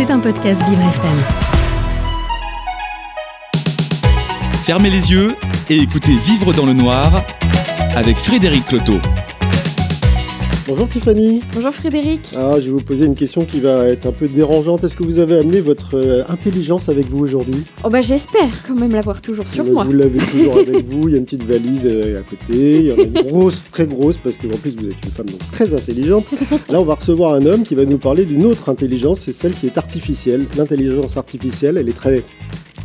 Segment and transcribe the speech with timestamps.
[0.00, 1.18] C'est un podcast Vivre FM.
[4.64, 5.36] Fermez les yeux
[5.68, 7.22] et écoutez Vivre dans le noir
[7.94, 8.98] avec Frédéric Cloteau.
[10.70, 11.40] Bonjour Tiffany.
[11.52, 12.30] Bonjour Frédéric.
[12.36, 14.84] Ah, je vais vous poser une question qui va être un peu dérangeante.
[14.84, 17.64] Est-ce que vous avez amené votre euh, intelligence avec vous aujourd'hui?
[17.82, 19.82] Oh bah j'espère quand même l'avoir toujours sur moi.
[19.82, 21.08] Vous l'avez toujours avec vous.
[21.08, 22.76] Il y a une petite valise euh, à côté.
[22.76, 25.10] Il y en a une grosse, très grosse, parce que en plus vous êtes une
[25.10, 26.26] femme donc très intelligente.
[26.68, 29.22] Là, on va recevoir un homme qui va nous parler d'une autre intelligence.
[29.22, 30.46] C'est celle qui est artificielle.
[30.56, 32.22] L'intelligence artificielle, elle est très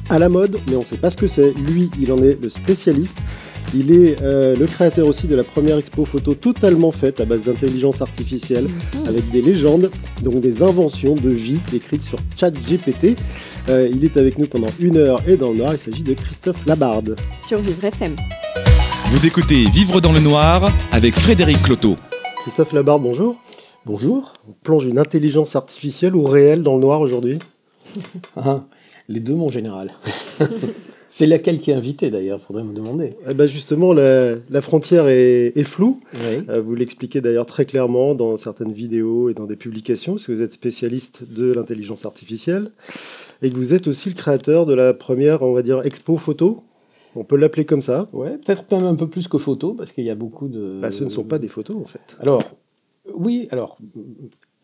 [0.09, 1.53] à la mode, mais on ne sait pas ce que c'est.
[1.53, 3.19] Lui, il en est le spécialiste.
[3.73, 7.43] Il est euh, le créateur aussi de la première expo photo totalement faite à base
[7.43, 9.07] d'intelligence artificielle, Mhm.
[9.07, 9.91] avec des légendes,
[10.23, 13.15] donc des inventions de vie écrites sur ChatGPT.
[13.69, 15.73] Euh, il est avec nous pendant une heure et dans le noir.
[15.73, 17.15] Il s'agit de Christophe Labarde.
[17.45, 18.15] Sur Vivre FM.
[19.11, 21.97] Vous écoutez Vivre dans le noir avec Frédéric Cloteau.
[22.43, 23.35] Christophe Labarde, bonjour.
[23.85, 24.33] Bonjour.
[24.47, 27.39] On plonge une intelligence artificielle ou réelle dans le noir aujourd'hui?
[28.35, 28.63] Ah,
[29.09, 29.93] les deux, mon général.
[31.17, 33.13] C'est laquelle qui est invitée d'ailleurs, faudrait me demander.
[33.29, 36.01] Eh ben Justement, la, la frontière est, est floue.
[36.13, 36.43] Oui.
[36.49, 40.33] Euh, Vous l'expliquez d'ailleurs très clairement dans certaines vidéos et dans des publications, parce que
[40.33, 42.71] vous êtes spécialiste de l'intelligence artificielle,
[43.41, 46.63] et que vous êtes aussi le créateur de la première, on va dire, expo photo.
[47.15, 48.07] On peut l'appeler comme ça.
[48.11, 50.79] Ouais, peut-être même un peu plus que photos, parce qu'il y a beaucoup de.
[50.81, 52.01] Bah, ce ne sont pas des photos, en fait.
[52.19, 52.41] Alors,
[53.13, 53.77] oui, alors,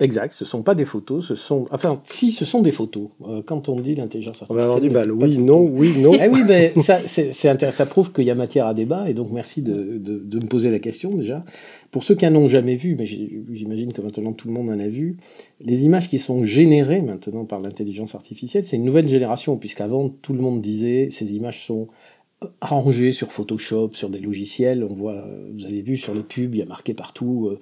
[0.02, 1.66] exact, ce ne sont pas des photos, ce sont.
[1.72, 3.08] Enfin, si, ce sont des photos.
[3.28, 4.98] Euh, quand on dit l'intelligence On va artificielle.
[4.98, 6.12] avoir du pas Oui, non, oui, non.
[6.20, 9.32] Ah oui, mais ça, c'est, ça prouve qu'il y a matière à débat, et donc
[9.32, 11.46] merci de, de, de me poser la question déjà.
[11.92, 14.80] Pour ceux qui n'en ont jamais vu, mais j'imagine que maintenant tout le monde en
[14.80, 15.18] a vu,
[15.60, 20.34] les images qui sont générées maintenant par l'intelligence artificielle, c'est une nouvelle génération, puisqu'avant tout
[20.34, 21.88] le monde disait ces images sont
[22.60, 24.84] arrangées sur Photoshop, sur des logiciels.
[24.84, 27.60] On voit, euh, vous avez vu sur les pubs, il y a marqué partout euh,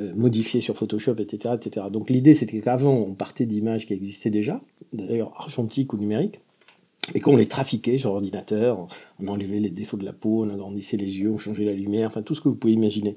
[0.00, 1.86] euh, modifié sur Photoshop, etc., etc.
[1.90, 4.60] Donc l'idée c'était qu'avant on partait d'images qui existaient déjà,
[4.92, 6.40] d'ailleurs argentiques ou numériques
[7.14, 8.86] et qu'on les trafiquait sur ordinateur,
[9.20, 12.06] on enlevait les défauts de la peau, on agrandissait les yeux, on changeait la lumière,
[12.08, 13.16] enfin tout ce que vous pouvez imaginer.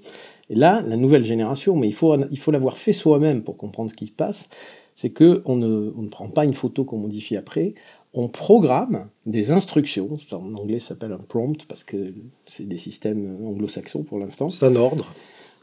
[0.49, 3.91] Et là, la nouvelle génération, mais il faut, il faut l'avoir fait soi-même pour comprendre
[3.91, 4.49] ce qui se passe,
[4.95, 7.75] c'est que on ne, on ne prend pas une photo qu'on modifie après,
[8.13, 12.13] on programme des instructions, en anglais ça s'appelle un prompt parce que
[12.45, 14.49] c'est des systèmes anglo-saxons pour l'instant.
[14.49, 15.11] C'est un ordre.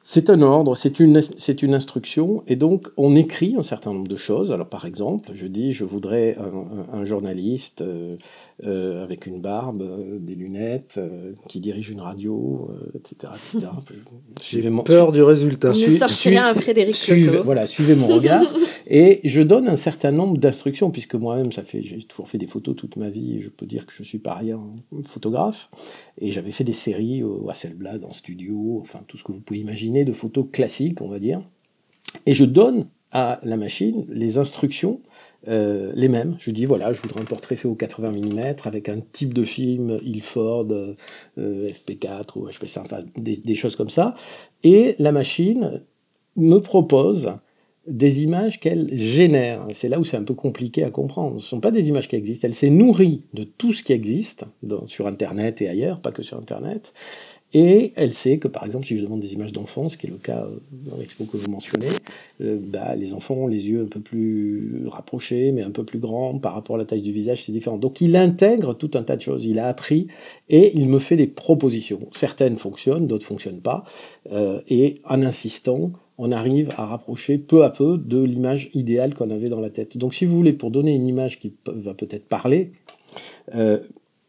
[0.03, 4.09] C'est un ordre, c'est une, c'est une instruction, et donc on écrit un certain nombre
[4.09, 4.50] de choses.
[4.50, 6.44] Alors par exemple, je dis, je voudrais un,
[6.94, 8.16] un- un journaliste euh,
[8.65, 13.33] euh, avec une barbe, euh, des lunettes, euh, qui dirige une radio, euh, etc.
[13.37, 13.71] etc.
[14.43, 15.75] J'ai mon- peur du résultat.
[15.75, 18.43] Sortirait suis- un Frédéric Suivez, voilà, suivez mon regard.
[18.88, 22.47] et je donne un certain nombre d'instructions, puisque moi-même, ça fait, j'ai toujours fait des
[22.49, 24.61] photos toute ma vie, et je peux dire que je suis par ailleurs
[25.06, 25.71] photographe.
[26.19, 29.61] Et j'avais fait des séries au Hasselblad en studio, enfin tout ce que vous pouvez
[29.61, 31.42] imaginer de photos classiques, on va dire.
[32.26, 35.00] Et je donne à la machine les instructions
[35.48, 36.36] euh, les mêmes.
[36.38, 39.42] Je dis voilà, je voudrais un portrait fait au 80 mm avec un type de
[39.44, 40.94] film Ilford, euh,
[41.38, 44.14] euh, FP4 ou HP5, enfin des, choses comme ça.
[44.64, 45.82] Et la machine
[46.36, 47.32] me propose
[47.86, 49.66] des images qu'elle génère.
[49.72, 51.40] C'est là où c'est un peu compliqué à comprendre.
[51.40, 52.46] Ce ne sont pas des images qui existent.
[52.46, 54.44] Elle s'est nourrie de tout ce qui existe
[54.86, 56.92] sur Internet et ailleurs, pas que sur Internet.
[57.53, 60.11] Et elle sait que, par exemple, si je demande des images d'enfants, ce qui est
[60.11, 61.88] le cas euh, dans l'expo que vous mentionnez,
[62.41, 65.99] euh, bah, les enfants ont les yeux un peu plus rapprochés, mais un peu plus
[65.99, 67.77] grands par rapport à la taille du visage, c'est différent.
[67.77, 69.47] Donc il intègre tout un tas de choses.
[69.47, 70.06] Il a appris
[70.49, 72.00] et il me fait des propositions.
[72.12, 73.84] Certaines fonctionnent, d'autres fonctionnent pas.
[74.31, 79.31] Euh, et en insistant, on arrive à rapprocher peu à peu de l'image idéale qu'on
[79.31, 79.97] avait dans la tête.
[79.97, 82.72] Donc si vous voulez, pour donner une image qui va peut-être parler,
[83.55, 83.81] euh,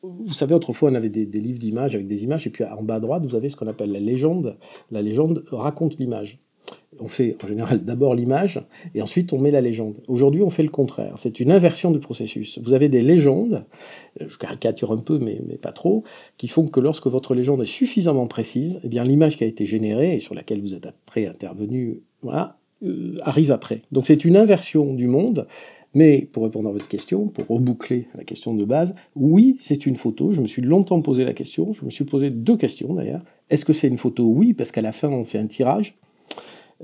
[0.03, 2.95] vous savez, autrefois, on avait des, livres d'images avec des images, et puis en bas
[2.95, 4.57] à droite, vous avez ce qu'on appelle la légende.
[4.89, 6.39] La légende raconte l'image.
[6.99, 8.61] On fait en général d'abord l'image,
[8.95, 10.01] et ensuite on met la légende.
[10.07, 11.13] Aujourd'hui, on fait le contraire.
[11.17, 12.59] C'est une inversion du processus.
[12.59, 13.65] Vous avez des légendes,
[14.21, 16.03] euh, je caricature un peu, mais, mais pas trop,
[16.37, 19.65] qui font que lorsque votre légende est suffisamment précise, eh bien l'image qui a été
[19.65, 23.83] générée, et sur laquelle vous êtes après intervenu, voilà, euh, arrive après.
[23.91, 25.47] Donc c'est une inversion du monde.
[25.93, 29.97] Mais pour répondre à votre question, pour reboucler la question de base, oui, c'est une
[29.97, 30.31] photo.
[30.31, 31.73] Je me suis longtemps posé la question.
[31.73, 33.21] Je me suis posé deux questions d'ailleurs.
[33.49, 34.23] Est-ce que c'est une photo?
[34.23, 35.97] Oui, parce qu'à la fin, on fait un tirage.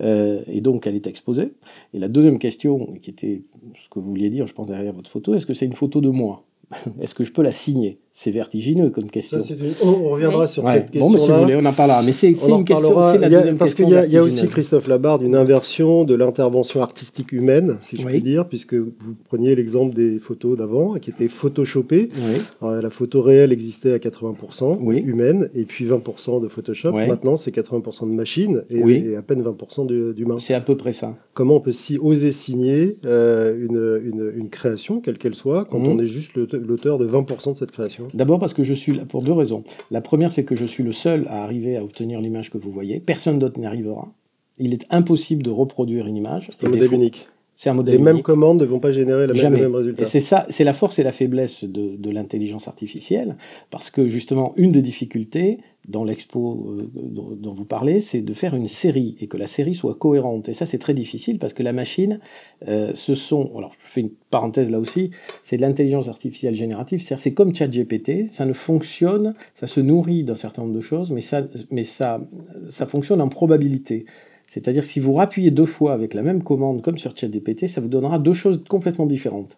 [0.01, 1.53] Euh, et donc, elle est exposée.
[1.93, 3.41] Et la deuxième question, qui était
[3.81, 6.01] ce que vous vouliez dire, je pense, derrière votre photo, est-ce que c'est une photo
[6.01, 6.43] de moi?
[6.99, 7.99] Est-ce que je peux la signer?
[8.19, 9.39] C'est vertigineux comme question.
[9.39, 10.49] Ça, c'est une- on, on reviendra Oui.
[10.49, 10.71] sur Ouais.
[10.91, 12.01] cette Bon, mais si vous voulez, on en parlera.
[12.01, 14.01] Mais c'est une question, c'est la Il y a- deuxième parce qu'il question.
[14.01, 14.47] y a, il y a aussi.
[14.47, 18.13] Christophe Labarde une inversion de l'intervention artistique humaine, si je Oui.
[18.13, 18.91] puis dire, puisque vous
[19.27, 22.09] preniez l'exemple des photos d'avant qui étaient photoshopées.
[22.15, 22.41] Oui.
[22.59, 24.97] Alors, la photo réelle existait à 80% Oui.
[24.97, 26.93] humaine et puis 20% de Photoshop.
[26.93, 29.03] Maintenant, c'est 80% de machine et, Oui.
[29.11, 30.37] et à peine 20% de- d'humain.
[30.39, 31.15] C'est à peu près ça.
[31.35, 35.77] Comment on peut si oser signer euh, une, une- une création, quelle qu'elle soit, quand
[35.79, 35.87] Mhm.
[35.87, 38.06] on est juste l'aute- l'auteur de 20% de cette création?
[38.13, 39.63] D'abord parce que je suis là pour deux raisons.
[39.91, 42.71] La première, c'est que je suis le seul à arriver à obtenir l'image que vous
[42.71, 42.99] voyez.
[42.99, 44.11] Personne d'autre n'y arrivera.
[44.59, 46.49] Il est impossible de reproduire une image.
[46.51, 47.27] C'est un modèle unique.
[47.55, 49.57] C'est un modèle Les mêmes commandes ne vont pas générer la même, Jamais.
[49.57, 50.03] le même résultat.
[50.03, 53.35] Et c'est ça, c'est la force et la faiblesse de, de l'intelligence artificielle,
[53.71, 55.57] parce que justement, une des difficultés
[55.87, 59.73] dans l'expo euh, dont, vous parlez, c'est de faire une série et que la série
[59.73, 60.49] soit cohérente.
[60.49, 62.19] Et ça, c'est très difficile parce que la machine,
[62.67, 65.11] euh, ce sont, alors je fais une parenthèse là aussi,
[65.43, 70.35] c'est de l'intelligence artificielle générative, c'est comme ChatGPT, ça ne fonctionne, ça se nourrit d'un
[70.35, 72.21] certain nombre de choses, mais ça, mais ça,
[72.69, 74.05] ça fonctionne en probabilité.
[74.45, 77.81] C'est-à-dire que si vous rappuyez deux fois avec la même commande comme sur ChatGPT, ça
[77.81, 79.57] vous donnera deux choses complètement différentes.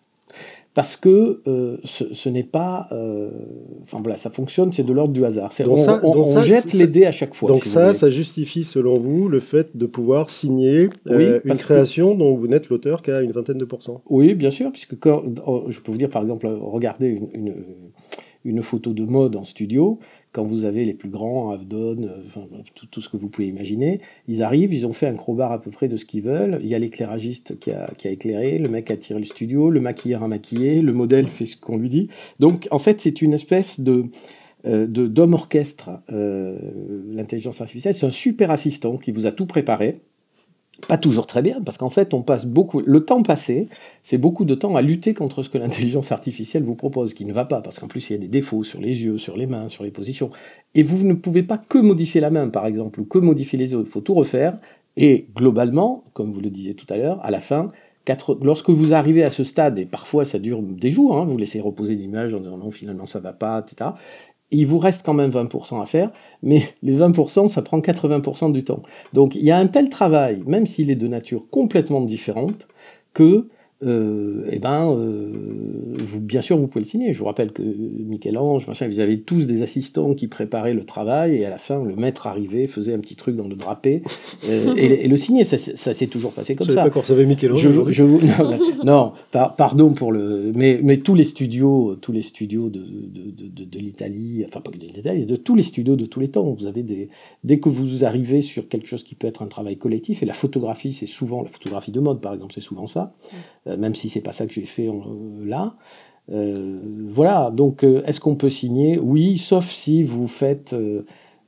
[0.80, 2.88] Parce que euh, ce, ce n'est pas...
[2.94, 3.32] euh,
[3.84, 5.52] enfin voilà, ça fonctionne, c'est de l'ordre du hasard.
[5.68, 7.50] On ça- on- donc on ça, jette les dés à chaque fois.
[7.52, 11.58] Donc si ça, ça justifie selon vous le fait de pouvoir signer euh, une que-
[11.58, 14.02] création dont vous n'êtes l'auteur qu'à une vingtaine de pourcents.
[14.10, 17.56] Oui, bien sûr, puisque quand, oh, je peux vous dire par exemple, regardez une, une,
[18.46, 20.00] une photo de mode en studio,
[20.32, 22.42] quand vous avez les plus grands, Avdon, euh,
[22.92, 25.72] tout, ce que vous pouvez imaginer, ils arrivent, ils ont fait un crowbar à peu
[25.72, 28.70] près de ce qu'ils veulent, il y a l'éclairagiste qui a, qui a éclairé, le
[28.70, 31.90] mec a tiré le studio, le maquilleur a maquillé, le modèle fait ce qu'on lui
[31.90, 32.10] dit.
[32.40, 34.04] Donc en fait, c'est une espèce de
[34.66, 36.58] euh, d'homme orchestre, euh,
[37.08, 40.02] l'intelligence artificielle, c'est un super assistant qui vous a tout préparé.
[40.88, 42.82] Pas toujours très bien, parce qu'en fait, on passe beaucoup.
[42.82, 43.68] Le temps passé,
[44.02, 47.34] c'est beaucoup de temps à lutter contre ce que l'intelligence artificielle vous propose, qui ne
[47.34, 49.46] va pas, parce qu'en plus, il y a des défauts sur les yeux, sur les
[49.46, 50.30] mains, sur les positions.
[50.76, 53.74] Et vous ne pouvez pas que modifier la main, par exemple, ou que modifier les
[53.74, 53.90] autres.
[53.90, 54.58] Il faut tout refaire.
[54.98, 57.72] Et globalement, comme vous le disiez tout à l'heure, à la fin,
[58.42, 61.60] lorsque vous arrivez à ce stade, et parfois ça dure des jours, hein, vous laissez
[61.60, 63.92] reposer l'image en disant non, finalement ça va pas, etc.
[64.52, 66.12] Il vous reste quand même 20% à faire,
[66.42, 68.82] mais les 20%, ça prend 80% du temps.
[69.14, 72.68] Donc il y a un tel travail, même s'il est de nature complètement différente,
[73.14, 73.48] que
[73.82, 77.14] eh ben, euh, vous, bien sûr, vous pouvez le signer.
[77.14, 81.36] Je vous rappelle que Michel-Ange, machin, vous avez tous des assistants qui préparaient le travail,
[81.38, 84.02] et à la fin, le maître arrivait, faisait un petit truc dans le drapé,
[84.50, 85.44] euh, et, et le signer.
[85.46, 86.90] Ça, c'est- ça s'est toujours passé comme Je ça.
[86.90, 91.16] pas recevait Michel-Ange Je, je non, non, non, par- pardon pour le, mais, mais tous
[91.16, 95.26] les studios, tous les studios de, de, de, de- l'Italie, enfin pas que de l'Italie,
[95.26, 97.08] de tous les studios de tous les temps, vous avez des,
[97.46, 100.34] dès que vous arrivez sur quelque chose qui peut être un travail collectif, et la
[100.34, 103.14] photographie, c'est souvent la photographie de mode, par exemple, c'est souvent ça,
[103.68, 105.76] euh, même si c'est pas ça que j'ai fait euh, là.
[106.32, 106.80] Euh,
[107.12, 109.00] voilà, donc euh, est-ce qu'on peut signer?
[109.00, 110.74] Oui, sauf si vous faites.
[110.74, 111.02] euh,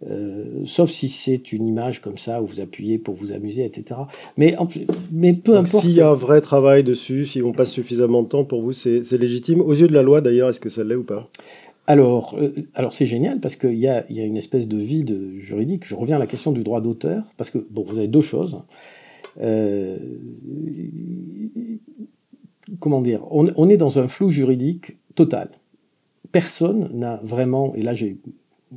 [0.10, 4.00] euh, sauf si c'est une image comme ça où vous appuyez pour vous amuser, etc.
[4.36, 5.84] Mais, en plus- mais peu Donc, importe.
[5.84, 8.74] S'il y a un vrai travail dessus, si on passe suffisamment de temps, pour vous,
[8.74, 9.62] c'est légitime.
[9.62, 11.28] Aux yeux de la loi, d'ailleurs, est-ce que ça l'est ou pas?
[11.86, 14.78] Alors, euh, alors c'est génial parce qu'il y a, il y a une espèce de
[14.78, 15.86] vide juridique.
[15.86, 18.64] Je reviens à la question du droit d'auteur parce que bon, vous avez deux choses.
[19.40, 19.98] Euh,
[22.80, 25.50] comment dire on, on est dans un flou juridique total.
[26.32, 28.18] Personne n'a vraiment, et là j'ai,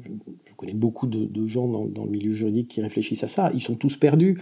[0.03, 3.51] je connais beaucoup de, de gens dans, dans le milieu juridique qui réfléchissent à ça.
[3.55, 4.41] Ils sont tous perdus.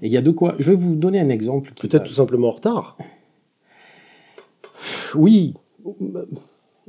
[0.00, 0.54] Et il y a de quoi.
[0.58, 1.72] Je vais vous donner un exemple.
[1.78, 2.96] Peut-être va- tout simplement en retard.
[5.14, 5.54] Oui,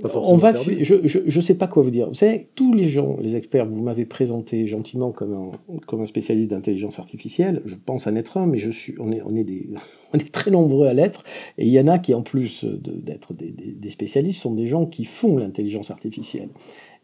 [0.03, 2.09] On va, je, je, je sais pas quoi vous dire.
[2.09, 5.51] Vous savez, tous les gens, les experts, vous m'avez présenté gentiment comme un,
[5.87, 7.61] comme un spécialiste d'intelligence artificielle.
[7.65, 9.69] Je pense en être un, mais je suis, on est, on est des,
[10.13, 11.23] on est très nombreux à l'être.
[11.57, 14.85] Et il y en a qui, en plus d'être des, des spécialistes, sont des gens
[14.85, 16.49] qui font l'intelligence artificielle.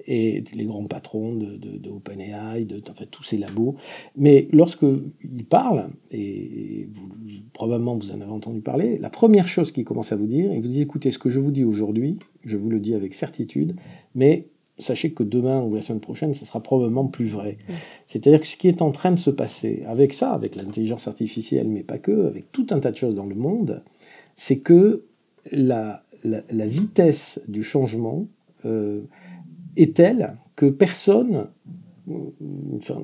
[0.07, 3.75] Et les grands patrons de, de, de OpenAI, de, enfin, tous ces labos.
[4.15, 4.85] Mais lorsque
[5.23, 7.09] ils parlent, et vous,
[7.53, 10.61] probablement vous en avez entendu parler, la première chose qu'ils commencent à vous dire, ils
[10.61, 13.75] vous disent écoutez, ce que je vous dis aujourd'hui, je vous le dis avec certitude,
[14.15, 14.47] mais
[14.79, 17.57] sachez que demain ou la semaine prochaine, ça sera probablement plus vrai.
[18.07, 21.67] C'est-à-dire que ce qui est en train de se passer avec ça, avec l'intelligence artificielle,
[21.67, 23.83] mais pas que, avec tout un tas de choses dans le monde,
[24.35, 25.03] c'est que
[25.51, 28.25] la, la, la vitesse du changement
[28.65, 29.01] euh,
[29.77, 31.47] est telle que personne,
[32.77, 32.99] enfin,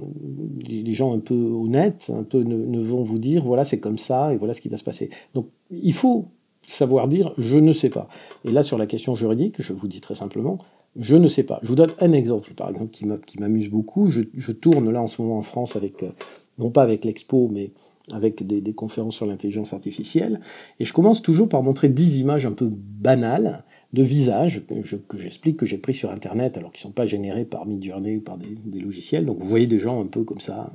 [0.67, 4.33] les gens un peu honnêtes, un peu ne, vont vous dire voilà c'est comme ça
[4.33, 5.09] et voilà ce qui va se passer.
[5.33, 6.25] Donc il faut
[6.65, 8.09] savoir dire je ne sais pas.
[8.45, 10.59] Et là sur la question juridique, je vous dis très simplement
[11.00, 11.59] je ne sais pas.
[11.62, 14.07] Je vous donne un exemple par exemple qui m'amuse beaucoup.
[14.07, 16.09] Je, je tourne là en ce moment en France avec euh,
[16.57, 17.71] non pas avec l'expo mais
[18.12, 20.39] avec des, des conférences sur l'intelligence artificielle.
[20.79, 23.63] Et je commence toujours par montrer 10 images un peu banales,
[23.94, 26.94] de visages que je- que j'explique, que j'ai pris sur Internet, alors qu'ils ne sont
[26.94, 28.48] pas générés par Midjourney ou par des,
[28.79, 29.25] logiciels.
[29.25, 30.74] Donc vous voyez des gens un peu comme ça.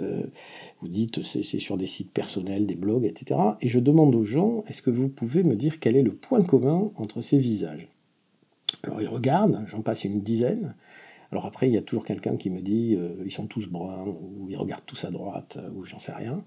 [0.00, 0.22] euh,
[0.82, 3.40] vous dites c'est sur des sites personnels, des blogs, etc.
[3.62, 6.42] Et je demande aux gens, est-ce que vous pouvez me dire quel est le point
[6.42, 7.88] commun entre ces visages?
[8.82, 10.74] Alors ils regardent, j'en passe une dizaine.
[11.32, 14.04] Alors après, il y a toujours quelqu'un qui me dit, euh, ils sont tous bruns,
[14.06, 16.44] ou ils regardent tous à droite, ou j'en sais rien.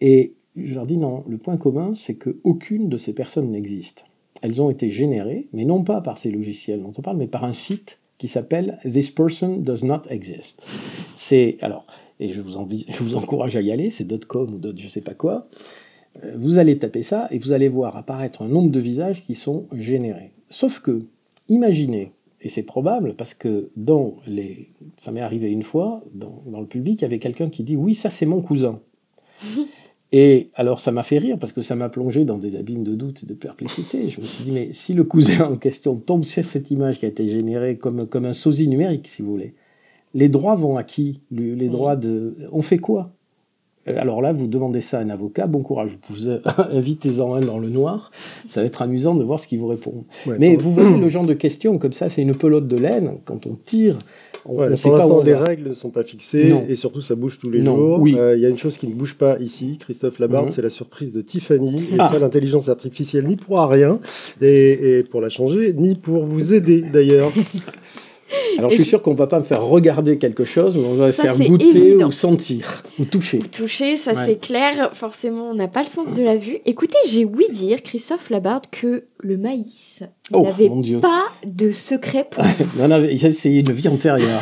[0.00, 4.04] Et je leur dis non, le point commun, c'est qu'aucune de ces personnes n'existe.
[4.46, 7.42] Elles ont été générées, mais non pas par ces logiciels dont on parle, mais par
[7.42, 10.64] un site qui s'appelle This person does not exist.
[11.16, 11.84] C'est alors,
[12.20, 12.52] et je vous,
[12.88, 15.48] je vous encourage à y aller, c'est .com ou je sais pas quoi.
[16.22, 19.34] Euh, Vous allez taper ça et vous allez voir apparaître un nombre de visages qui
[19.34, 20.30] sont générés.
[20.48, 21.06] Sauf que,
[21.48, 26.66] imaginez, et c'est probable parce que dans les, ça m'est arrivé une fois dans le
[26.66, 28.80] public, il y avait quelqu'un qui dit oui ça c'est mon cousin.
[30.18, 32.94] Et alors ça m'a fait rire parce que ça m'a plongé dans des abîmes de
[32.94, 34.08] doute et de perplexité.
[34.08, 37.04] Je me suis dit, mais si le cousin en question tombe sur cette image qui
[37.04, 39.52] a été générée comme, comme un sosie numérique, si vous voulez,
[40.14, 42.34] les droits vont à qui Le- Les droits de...
[42.50, 43.10] On fait quoi?
[43.88, 46.30] Euh, alors là, vous demandez ça à un avocat, bon courage, vous
[46.72, 48.10] invitez-en un dans le noir,
[48.48, 50.04] ça va être amusant de voir ce qu'il vous répond.
[50.26, 53.18] Ouais, Mais vous voyez le genre de questions comme ça, c'est une pelote de laine,
[53.26, 53.98] quand on tire,
[54.48, 55.44] on Ouais, ne sait pour pas où l'instant, on les va.
[55.44, 56.64] règles ne sont pas fixées Non.
[56.68, 58.00] et surtout ça bouge tous les Non, jours.
[58.00, 58.14] oui.
[58.18, 60.52] Euh, Il y a une chose qui ne bouge pas ici, Christophe Labarde, Mhm.
[60.54, 61.80] c'est la surprise de Tiffany.
[61.92, 62.10] Et Ah.
[62.12, 63.98] ça, l'intelligence artificielle n'y pourra rien
[64.40, 67.32] et, et pour la changer, ni pour vous aider d'ailleurs.
[68.58, 70.94] Alors je suis sûr qu'on ne va pas me faire regarder quelque chose, mais on
[70.94, 72.08] va Ça, faire goûter évident.
[72.08, 73.38] ou sentir ou toucher.
[73.38, 74.22] Toucher, ça Ouais.
[74.26, 74.90] c'est clair.
[74.94, 76.58] Forcément, on n'a pas le sens de la vue.
[76.64, 80.02] Écoutez, j'ai ouï dire, Christophe Labarde, que le maïs
[80.32, 82.88] Oh, n'avait pas de secret pour vous.
[82.88, 83.00] Non,
[83.30, 84.40] c'est une vie antérieure.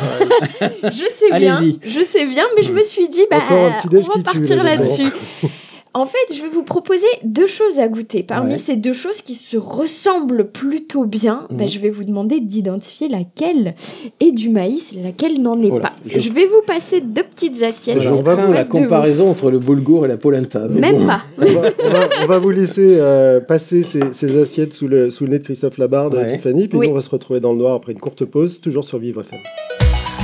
[0.83, 4.63] Je sais bien, je sais bien, mais je me suis dit, bah, on va partir
[4.63, 5.07] là-dessus.
[5.97, 8.21] En fait, je vais vous proposer deux choses à goûter.
[8.21, 8.57] Parmi Ouais.
[8.57, 11.69] ces deux choses qui se ressemblent plutôt bien, bah, Mhm.
[11.69, 13.75] je vais vous demander d'identifier laquelle
[14.19, 15.93] est du maïs et laquelle n'en est Oh là, pas.
[16.05, 16.29] je- Je...
[16.31, 18.01] vais vous passer deux petites assiettes.
[18.01, 18.71] Je on va crains vous- la vous.
[18.71, 20.67] comparaison entre le boulgour et la polenta.
[20.69, 21.07] mais Même bon.
[21.07, 21.21] pas.
[21.39, 25.09] On va, on va- on va vous laisser euh, passer ces, ces assiettes sous le,
[25.11, 26.29] sous le nez de Christophe Labarde Ouais.
[26.29, 26.87] et Tiffany, puis Oui.
[26.87, 29.21] nous, on va se retrouver dans le noir après une courte pause, toujours sur Vivre
[29.21, 29.39] FM.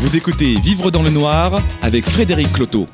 [0.02, 2.88] Vous écoutez Vivre dans le noir avec Frédéric Cloteau.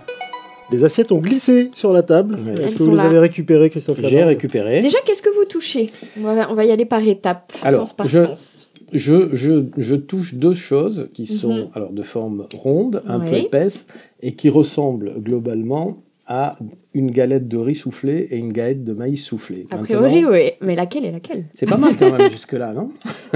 [0.72, 2.36] Les assiettes ont glissé sur la table.
[2.36, 2.64] Ouais.
[2.66, 3.04] Est-ce que vous les là.
[3.04, 4.82] avez récupérées, Christophe J'ai récupéré.
[4.82, 5.92] Déjà, qu'est-ce que vous touchez?
[6.20, 8.64] On va, on va y aller par étapes, Alors, sens par je- sens.
[8.94, 11.68] Je, je, je touche deux choses qui sont Mhm.
[11.74, 13.86] alors de forme ronde, un peu épaisse,
[14.22, 15.98] et qui ressemblent globalement
[16.30, 16.58] à
[16.94, 19.66] une galette de riz soufflé et une galette de maïs soufflé.
[19.72, 20.52] A Maintenant, priori, oui.
[20.62, 21.46] Mais laquelle est laquelle?
[21.54, 22.90] C'est pas mal quand même jusque-là, non?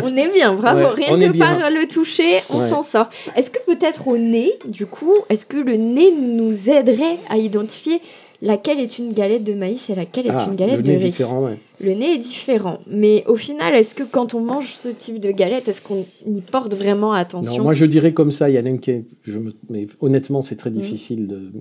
[0.04, 0.80] On est bien, bravo.
[0.96, 1.46] Ouais, Rien est que bien.
[1.60, 2.70] par le toucher, on Ouais.
[2.70, 3.10] s'en sort.
[3.38, 8.00] Est-ce que peut-être au nez, du coup, est-ce que le nez nous aiderait à identifier
[8.42, 10.98] laquelle est une galette de maïs et laquelle est Ah, une galette le de nez
[10.98, 11.06] riz?
[11.06, 11.60] différent, ouais.
[11.80, 12.80] Le nez est différent.
[12.88, 16.42] Mais au final, est-ce que quand on mange ce type de galette, est-ce qu'on y
[16.42, 17.58] porte vraiment attention?
[17.60, 19.54] Non, moi je dirais comme ça, il y en a une qui est, je me-
[19.70, 20.58] mais honnêtement c'est Mm.
[20.58, 21.52] très difficile de...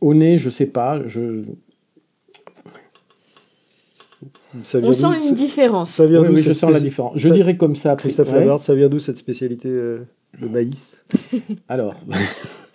[0.00, 1.42] Au nez, je sais pas, je...
[4.64, 5.90] Ça vient On sent une différence.
[5.90, 7.12] Ça vient Oui, d'où oui, je sens la différence.
[7.16, 7.94] Je ça- dirais comme ça.
[7.96, 8.40] Christophe ouais.
[8.40, 10.06] Labarde, ça vient d'où cette spécialité euh,
[10.40, 11.02] de maïs?
[11.68, 11.94] Alors,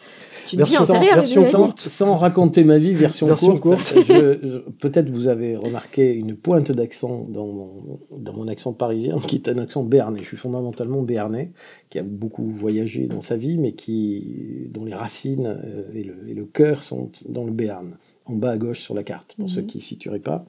[0.57, 1.73] Version- version évidemment.
[1.77, 6.35] sans, sans raconter ma vie, version, Version courte, je- je- peut-être vous avez remarqué une
[6.35, 7.69] pointe d'accent dans mon,
[8.17, 10.19] dans mon accent parisien, qui est un accent béarnais.
[10.21, 11.51] Je suis fondamentalement béarnais,
[11.89, 16.15] qui a beaucoup voyagé dans sa vie, mais qui, dont les racines euh, et, le,
[16.29, 19.45] et le cœur sont dans le Béarn, en bas à gauche sur la carte, pour
[19.45, 19.49] Mhm.
[19.55, 20.45] ceux qui ne situeraient pas.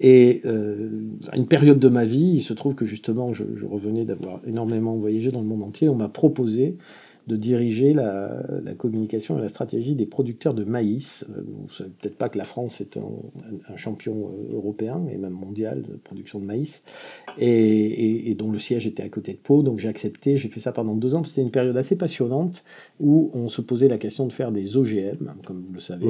[0.00, 0.90] Et euh,
[1.30, 4.40] à une période de ma vie, il se trouve que justement, je, je revenais d'avoir
[4.44, 5.88] énormément voyagé dans le monde entier.
[5.88, 6.76] On m'a proposé
[7.26, 11.24] de diriger la, la communication et la stratégie des producteurs de maïs.
[11.30, 15.16] Euh, Vous ne savez peut-être pas que la France est un, champion euh, européen et
[15.16, 16.82] même mondial de production de maïs,
[17.38, 19.62] et, et- et dont le siège était à côté de Pau.
[19.62, 21.24] Donc j'ai accepté, j'ai fait ça pendant deux ans.
[21.24, 22.62] C'était une période assez passionnante
[23.00, 26.06] où on se posait la question de faire des OGM, comme vous le savez,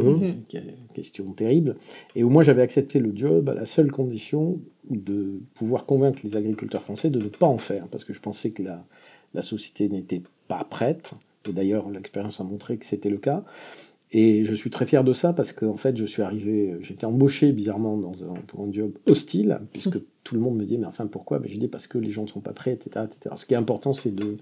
[0.48, 1.76] qui est une question terrible,
[2.16, 4.58] et où moi j'avais accepté le job à la seule condition
[4.90, 8.50] de pouvoir convaincre les agriculteurs français de ne pas en faire, parce que je pensais
[8.50, 8.84] que la,
[9.32, 11.12] la société n'était pas prête,
[11.48, 13.44] et d'ailleurs l'expérience a montré que c'était le cas.
[14.16, 17.50] Et je suis très fier de ça parce qu'en fait, je suis arrivé, j'étais embauché
[17.50, 21.06] bizarrement dans un, pour un job hostile, puisque tout le monde me dit, mais enfin
[21.06, 21.40] pourquoi?
[21.40, 23.34] Ben, J'ai dit parce que les gens ne sont pas prêts, etc., etc.
[23.36, 24.36] Ce qui est important, c'est de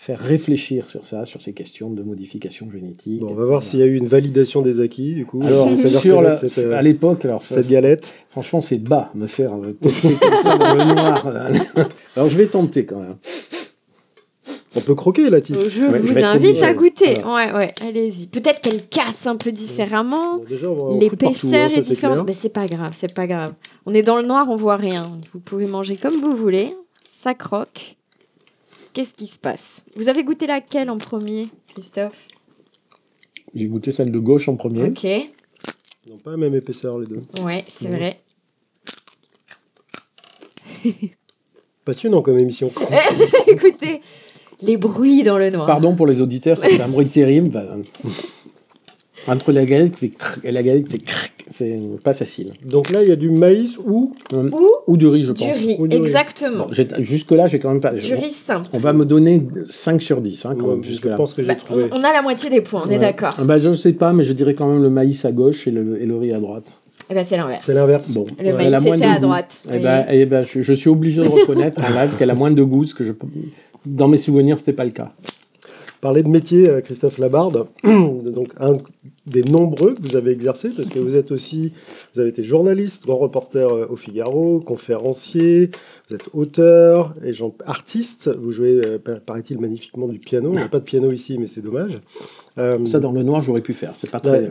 [0.00, 3.20] faire réfléchir sur ça, sur ces questions de modification génétique.
[3.20, 5.42] Bon, on va voir s'il y a eu une validation des acquis, du coup.
[5.44, 8.14] Alors, sur la, reconnaître cette, euh, à l'époque, alors cette galette.
[8.30, 11.26] franchement, c'est bas me faire euh, tester comme ça dans le noir.
[12.16, 13.16] alors, je vais tenter quand même.
[14.76, 15.56] On peut croquer, là, Tiff.
[15.56, 17.14] Euh, Je Ouais, vous invite à goûter.
[17.24, 17.52] Voilà.
[17.58, 18.28] Ouais, ouais, allez-y.
[18.28, 20.36] Peut-être qu'elle casse un peu différemment.
[20.38, 22.24] Bon, hein, L'épaisseur ça, est différente.
[22.26, 23.54] Mais c'est pas grave, c'est pas grave.
[23.86, 25.10] On est dans le noir, on voit rien.
[25.32, 26.76] Vous pouvez manger comme vous voulez.
[27.08, 27.96] ça croque.
[28.92, 29.82] Qu'est-ce qui se passe?
[29.96, 32.26] Vous avez goûté laquelle en premier, Christophe?
[33.54, 34.84] J'ai goûté celle de gauche en premier.
[34.84, 35.30] Ok, Ils
[36.08, 37.20] n'ont pas la même épaisseur, les deux.
[37.42, 38.20] ouais, c'est vrai.
[41.84, 42.72] Passionnant comme émission.
[43.46, 44.00] Écoutez,
[44.62, 45.66] les bruits dans le noir.
[45.66, 47.48] Pardon pour les auditeurs, fait un bruit terrible.
[47.50, 47.66] Ben,
[49.28, 52.52] entre la galette qui fait crrr et la galette qui fait crrr, c'est pas facile.
[52.64, 55.44] Donc là, il y a du maïs ou Hum, Ou Ou du riz, je du
[55.44, 55.56] pense.
[55.56, 56.02] riz, Ou du riz.
[56.06, 56.66] exactement.
[56.68, 57.90] Bon, Jusque-là, j'ai quand même pas.
[57.92, 58.66] Du riz simple.
[58.72, 61.16] On va me donner 5 sur 10, hein, quand Ouais, même, je jusque-là.
[61.16, 61.88] pense que j'ai Bah, trouvé.
[61.92, 63.34] on, on a la moitié des points, on est d'accord.
[63.38, 65.66] Ah bah, je ne sais pas, mais je dirais quand même le maïs à gauche
[65.68, 66.64] et le, et le riz à droite.
[67.10, 67.64] Eh ben, c'est l'inverse.
[67.66, 68.12] C'est l'inverse.
[68.14, 69.20] Bon, Le elle maïs a moins était de à goût.
[69.22, 69.62] droite.
[69.74, 71.82] Eh ben, eh ben, je, je suis obligé de reconnaître
[72.16, 73.12] qu'elle a moins de goût, ce que je,
[73.86, 75.12] dans mes souvenirs, c'était pas le cas.
[76.00, 77.66] Parler de métier, euh, Christophe Labarde,
[79.30, 81.72] des nombreux que vous avez exercé, parce que vous êtes aussi,
[82.14, 85.70] vous avez été journaliste, grand reporter euh, au Figaro, conférencier,
[86.08, 88.30] vous êtes auteur et genre, artiste.
[88.40, 90.50] Vous jouez, euh, pa- paraît-il, magnifiquement du piano.
[90.52, 92.00] Il n'y a pas de piano ici, mais c'est dommage.
[92.58, 93.92] Euh, Ça, dans le noir, j'aurais pu faire.
[93.96, 94.48] C'est pas très.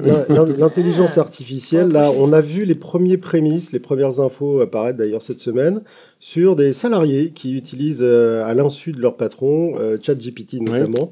[0.57, 5.39] L'intelligence artificielle, là, on a vu les premiers prémices, les premières infos apparaître d'ailleurs cette
[5.39, 5.81] semaine
[6.19, 11.11] sur des salariés qui utilisent euh, à l'insu de leur patron, euh, ChatGPT notamment,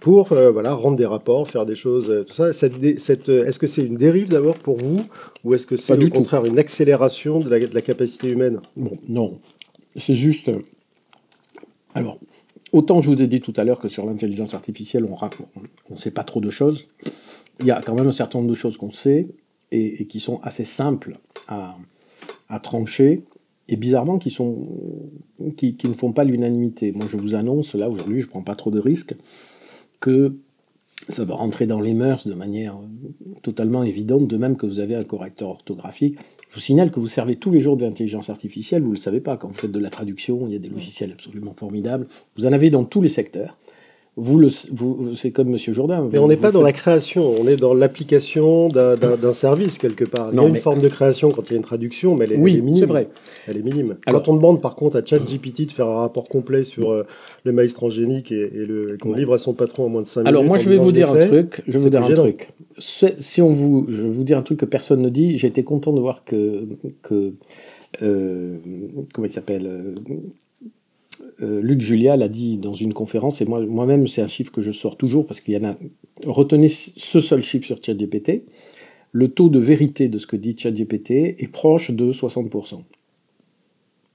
[0.00, 2.52] pour euh, voilà rendre des rapports, faire des choses, tout ça.
[2.52, 2.74] Cette
[3.04, 5.00] cette, euh, est-ce que c'est une dérive d'abord pour vous,
[5.44, 6.08] ou est-ce que c'est au tout.
[6.08, 8.60] contraire une accélération de la, de la capacité humaine?
[8.76, 9.38] Bon, non.
[9.96, 10.48] C'est juste.
[10.48, 10.60] euh,
[11.94, 12.18] Alors,
[12.72, 16.10] autant je vous ai dit tout à l'heure que sur l'intelligence artificielle, on ne sait
[16.10, 16.78] pas trop de choses.
[17.60, 19.28] Il y a quand même un certain nombre de choses qu'on sait
[19.70, 21.76] et, et qui sont assez simples à,
[22.48, 23.22] à trancher
[23.68, 24.66] et bizarrement qui, sont,
[25.56, 26.92] qui, qui ne font pas l'unanimité.
[26.92, 29.14] Moi, je vous annonce, là, aujourd'hui, je ne prends pas trop de risques,
[30.00, 30.34] que
[31.08, 34.78] ça va rentrer dans les mœurs de manière euh, totalement évidente, de même que vous
[34.78, 36.16] avez un correcteur orthographique.
[36.48, 39.00] Je vous signale que vous servez tous les jours de l'intelligence artificielle, vous ne le
[39.00, 42.06] savez pas, quand vous faites de la traduction, il y a des logiciels absolument formidables.
[42.36, 43.58] Vous en avez dans tous les secteurs.
[44.16, 46.08] Vous le, vous, c'est comme Monsieur Jourdain.
[46.12, 48.96] Mais vous- on n'est pas dans la création, on est dans l'application d'un-
[49.32, 50.28] service quelque part.
[50.32, 52.32] il y a une forme de création quand il y a une traduction, mais elle
[52.34, 52.80] est, Oui, elle est minime.
[52.80, 53.08] c'est vrai.
[53.48, 53.96] Elle est minime.
[54.06, 57.04] Alors- Quand on demande par contre à ChatGPT de faire un rapport complet sur euh,
[57.42, 60.06] le maïs transgénique et, et le- et qu'on livre à son patron en moins de
[60.06, 60.28] 5 minutes.
[60.28, 62.22] Alors moi je vais vous dire un fait, truc, je vais vous dire un gênant.
[62.22, 62.50] truc.
[62.78, 65.64] Si on vous, je vais vous dire un truc que personne ne dit, j'ai été
[65.64, 66.66] content de voir que
[67.02, 67.32] que
[68.02, 68.58] euh,
[69.12, 69.94] comment il s'appelle euh,
[71.42, 74.60] euh, Luc Julia l'a dit dans une conférence et moi moi-même c'est un chiffre que
[74.60, 75.76] je sors toujours parce qu'il y en a.
[76.24, 78.44] Retenez ce seul chiffre sur ChatGPT.
[79.12, 82.80] Le taux de vérité de ce que dit ChatGPT est proche de 60%.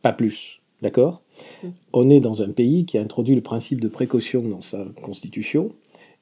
[0.01, 0.61] Pas plus.
[0.81, 1.21] D'accord?
[1.91, 5.69] On est dans un pays qui a introduit le principe de précaution dans sa constitution.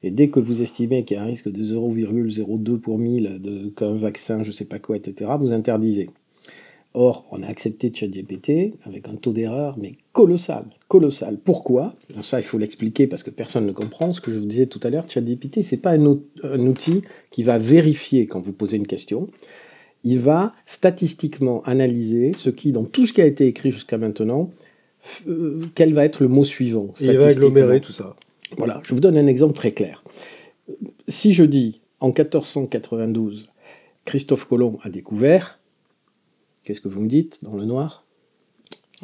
[0.02, 3.68] Et dès que vous estimez qu'il y a un risque de 0,02 pour mille, de-
[3.68, 6.10] qu'un vaccin, je ne sais pas quoi, etc., vous interdisez.
[7.00, 11.38] Or, on a accepté ChatGPT avec un taux d'erreur, mais colossal, colossal.
[11.38, 11.94] Pourquoi?
[12.12, 14.12] Alors Ça, il faut l'expliquer parce que personne ne comprend.
[14.12, 17.02] Ce que je vous disais tout à l'heure, ChatGPT, c'est pas un, out- un outil
[17.30, 19.28] qui va vérifier quand vous posez une question.
[20.02, 24.50] Il va statistiquement analyser ce qui, dans tout ce qui a été écrit jusqu'à maintenant,
[25.28, 26.88] euh, quel va être le mot suivant.
[27.00, 28.16] Il va agglomérer tout ça.
[28.56, 30.02] Voilà, je vous donne un exemple très clair.
[31.06, 33.50] Si je dis en 1492,
[34.04, 35.60] Christophe Colomb a découvert,
[36.68, 38.04] qu'est-ce que vous me dites dans le noir?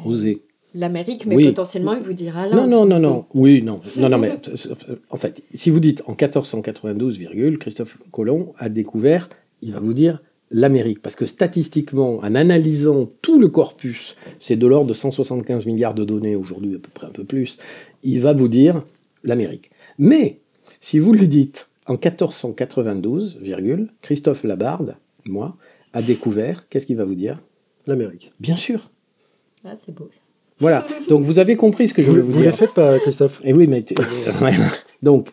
[0.05, 0.43] Osez.
[0.75, 1.47] L'Amérique, mais Oui.
[1.47, 2.55] potentiellement, il vous dira là.
[2.55, 3.25] Non, non, non, non.
[3.33, 3.79] Oui, non.
[3.97, 4.37] Non, non, mais
[5.09, 9.29] en fait, si vous dites en 1492, virgule, Christophe Colomb a découvert,
[9.63, 11.01] il va vous dire l'Amérique.
[11.01, 16.03] Parce que statistiquement, en analysant tout le corpus, c'est de l'ordre de 175 milliards de
[16.05, 17.57] données aujourd'hui, à peu près un peu plus,
[18.03, 18.83] il va vous dire
[19.23, 19.71] l'Amérique.
[19.97, 20.39] Mais
[20.81, 24.97] si vous lui dites en 1492, virgule, Christophe Labarde,
[25.27, 25.57] moi,
[25.93, 27.39] a découvert, qu'est-ce qu'il va vous dire?
[27.87, 28.31] L'Amérique.
[28.39, 28.89] Bien sûr.
[29.65, 30.19] Ah, c'est beau ça.
[30.59, 30.85] Voilà.
[31.09, 32.55] Donc vous avez compris ce que je Vous, voulais vous vous les dire.
[32.55, 33.93] faites pas, Christophe Et oui, mais tu-
[35.03, 35.27] donc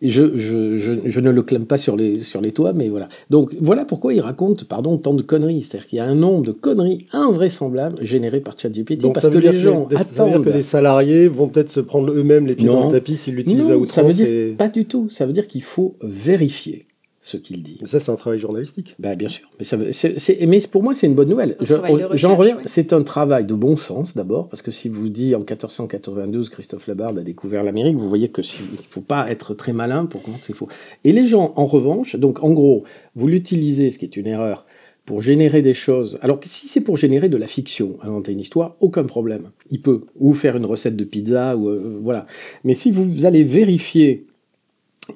[0.00, 3.08] je, je, je, je ne le clame pas sur les, sur les toits, mais voilà.
[3.28, 5.62] Donc voilà pourquoi il raconte, pardon, tant de conneries.
[5.62, 9.30] C'est-à-dire qu'il y a un nombre de conneries invraisemblables générées par ChatGPT Donc parce ça
[9.30, 10.44] que veut dire les gens des- ça veut dire attendent.
[10.44, 12.80] que des salariés vont peut-être se prendre eux-mêmes les pieds Non.
[12.82, 14.14] dans le tapis s'ils l'utilisent à Non, ça veut outrance.
[14.16, 15.10] dire et- pas du tout.
[15.10, 16.86] Ça veut dire qu'il faut vérifier
[17.28, 17.78] ce qu'il dit.
[17.80, 18.94] Mais ça, c'est un travail journalistique.
[18.98, 19.48] Ben, bien sûr.
[19.58, 21.56] Mais, ça veut- c'est- c'est- mais pour moi, c'est une bonne nouvelle.
[21.60, 22.56] Un Je- travail de J'en reviens.
[22.56, 22.62] ouais.
[22.66, 26.86] C'est un travail de bon sens d'abord, parce que si vous dit en 1492, Christophe
[26.86, 30.06] Labarde a découvert l'Amérique, vous voyez que si- il ne faut pas être très malin
[30.06, 30.68] pour comprendre qu'il faut.
[31.04, 34.66] Et les gens, en revanche, donc en gros, vous l'utilisez, ce qui est une erreur,
[35.04, 36.18] pour générer des choses.
[36.20, 39.50] Alors que si c'est pour générer de la fiction, inventer une histoire, aucun problème.
[39.70, 40.02] Il peut.
[40.18, 42.26] Ou faire une recette de pizza, ou euh, voilà.
[42.64, 44.26] Mais si vous allez vérifier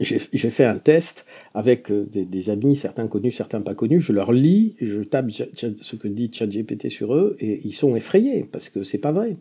[0.00, 0.18] j'ai
[0.50, 4.00] fait un test avec euh, des, amis, certains connus, certains pas connus.
[4.00, 8.46] Je leur lis, je tape ce que dit ChatGPT sur eux et ils sont effrayés
[8.50, 9.36] parce que c'est pas vrai.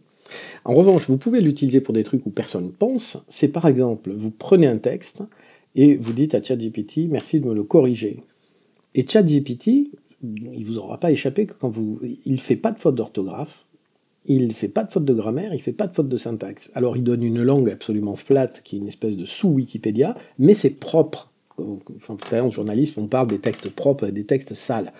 [0.65, 3.17] En revanche, vous pouvez l'utiliser pour des trucs où personne ne pense.
[3.29, 5.23] C'est par exemple, vous prenez un texte
[5.75, 8.23] et vous dites à ChatGPT, merci de me le corriger.
[8.93, 9.91] Et ChatGPT,
[10.23, 13.65] il vous aura pas échappé que quand vous, il fait pas de faute d'orthographe,
[14.25, 16.71] il fait pas de faute de grammaire, il fait pas de faute de syntaxe.
[16.75, 20.79] Alors il donne une langue absolument flat, qui est une espèce de sous-Wikipédia, mais c'est
[20.79, 21.31] propre.
[21.57, 24.93] Enfin, vous savez, en journalisme, on parle des textes propres et des textes sales.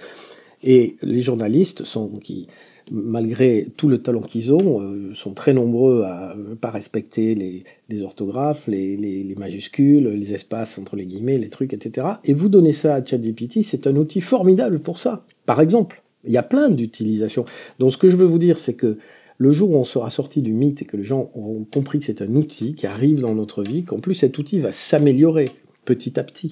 [0.63, 2.47] Et les journalistes sont qui
[2.91, 8.03] malgré tout le talent qu'ils ont, euh, sont très nombreux à ne pas respecter les,
[8.03, 12.07] orthographes, les, majuscules, les espaces entre les guillemets, les trucs, etc.
[12.25, 15.25] Et vous donnez ça à ChatGPT, c'est un outil formidable pour ça.
[15.45, 17.45] Par exemple, il y a plein d'utilisations.
[17.79, 18.97] Donc ce que je veux vous dire, c'est que
[19.38, 22.05] le jour où on sera sorti du mythe et que les gens auront compris que
[22.05, 25.45] c'est un outil qui arrive dans notre vie, qu'en plus cet outil va s'améliorer
[25.84, 26.51] petit à petit,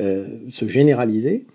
[0.00, 1.46] euh, se généraliser,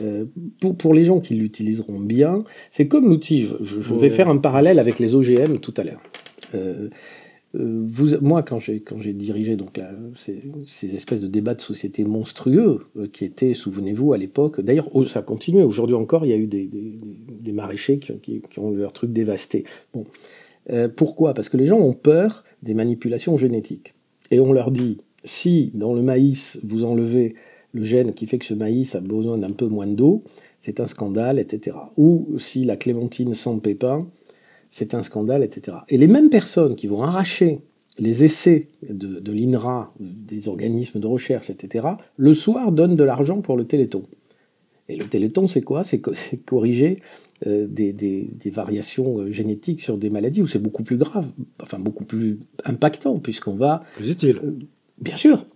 [0.00, 0.24] euh,
[0.60, 3.48] pour, pour, les gens qui l'utiliseront bien, c'est comme l'outil.
[3.62, 6.00] Je, vais faire un parallèle avec les OGM tout à l'heure.
[6.54, 6.88] Euh,
[7.54, 9.80] vous, moi, quand j'ai dirigé donc
[10.16, 14.60] ces, ces, espèces de débats de société monstrueux qui étaient, souvenez-vous, à l'époque.
[14.60, 15.62] D'ailleurs, ça continue.
[15.62, 19.12] Aujourd'hui encore, il y a eu des, maraîchers qui, qui, qui, ont eu leur truc
[19.12, 19.64] dévasté.
[19.92, 20.04] Bon,
[20.96, 21.32] pourquoi?
[21.34, 23.94] Parce que les gens ont peur des manipulations génétiques
[24.30, 27.34] et on leur dit si dans le maïs vous enlevez
[27.72, 30.22] le gène qui fait que ce maïs a besoin d'un peu moins d'eau,
[30.60, 31.76] c'est un scandale, etc.
[31.96, 34.06] Ou si la clémentine sans pépin,
[34.74, 35.76] c'est un scandale, etc.
[35.88, 37.60] Et les mêmes personnes qui vont arracher
[37.96, 43.56] les essais de, l'INRA, des organismes de recherche, etc., le soir donnent de l'argent pour
[43.56, 44.02] le téléthon.
[44.88, 45.84] Et le téléthon, c'est quoi?
[45.90, 46.00] C'est
[46.44, 46.96] corriger
[47.46, 51.28] euh, des, variations euh, génétiques sur des maladies où c'est beaucoup plus grave,
[51.62, 53.84] enfin beaucoup plus impactant, puisqu'on va...
[53.94, 54.40] Plus utile.
[54.42, 54.58] Euh,
[54.98, 55.46] bien sûr,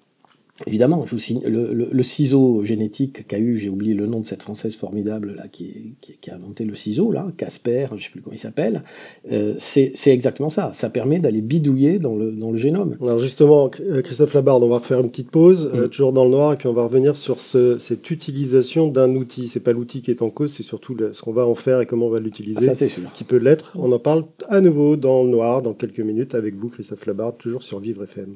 [0.66, 4.42] Évidemment, je vous signe, le, ciseau génétique qu'a eu, j'ai oublié le nom de cette
[4.42, 8.23] française formidable là, qui, qui, a inventé le ciseau, là, Casper, je ne sais plus
[8.23, 8.83] comment il s'appelle,
[9.31, 10.73] euh, c'est exactement ça.
[10.75, 12.97] Ça permet d'aller bidouiller dans le, dans le génome.
[13.01, 15.90] Alors justement, euh, Christophe Labarde, on va refaire une petite pause, euh, mm.
[15.90, 19.47] toujours dans le noir, et puis on va revenir sur ce, cette utilisation d'un outil.
[19.47, 21.87] C'est pas l'outil qui est en cause, c'est surtout ce qu'on va en faire et
[21.87, 23.73] comment on va l'utiliser, ah, qui peut l'être.
[23.77, 27.38] On en parle à nouveau dans le noir dans quelques minutes avec vous, Christophe Labarde,
[27.38, 28.33] toujours sur Vivre FM.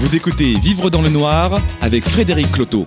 [0.00, 2.86] Vous écoutez Vivre dans le noir avec Frédéric Cloteau.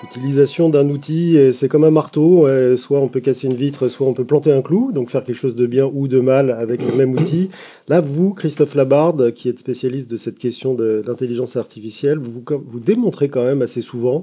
[0.00, 2.46] L'utilisation d'un outil, c'est comme un marteau.
[2.76, 5.36] Soit on peut casser une vitre, soit on peut planter un clou, donc faire quelque
[5.36, 7.50] chose de bien ou de mal avec le même outil.
[7.88, 12.80] Là, vous, Christophe Labarde, qui êtes spécialiste de cette question de l'intelligence artificielle, vous, vous
[12.80, 14.22] démontrez quand même assez souvent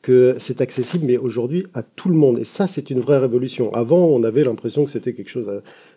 [0.00, 2.38] que c'est accessible, mais aujourd'hui à tout le monde.
[2.38, 3.74] Et ça, c'est une vraie révolution.
[3.74, 5.50] Avant, on avait l'impression que c'était quelque chose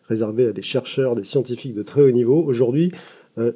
[0.10, 2.44] réservé à des chercheurs, des scientifiques de très haut niveau.
[2.44, 2.98] Aujourd'hui, euh,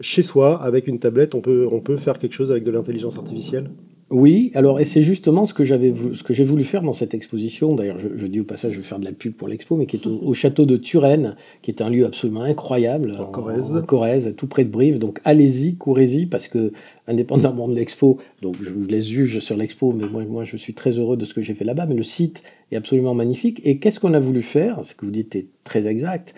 [0.02, 3.18] chez soi, avec une tablette, on peut, on peut faire quelque chose avec de l'intelligence
[3.18, 3.70] artificielle?
[4.10, 7.14] Oui, alors et c'est justement ce que j'avais ce que j'ai voulu faire dans cette
[7.14, 7.76] exposition.
[7.76, 9.98] D'ailleurs, je, dis au passage, je vais faire de la pub pour l'expo, mais qui
[9.98, 14.34] est au, château de Turenne, qui est un lieu absolument incroyable en, Corrèze, en, Corrèze,
[14.38, 14.98] tout près de Brive.
[14.98, 16.72] Donc allez-y, courez-y, parce que
[17.06, 20.74] indépendamment de l'expo, donc je vous laisse juge sur l'expo, mais moi, moi je suis
[20.74, 21.86] très heureux de ce que j'ai fait là-bas.
[21.86, 23.60] Mais le site est absolument magnifique.
[23.66, 24.86] Et qu'est-ce qu'on a voulu faire?
[24.86, 26.34] Ce que vous dites est très exact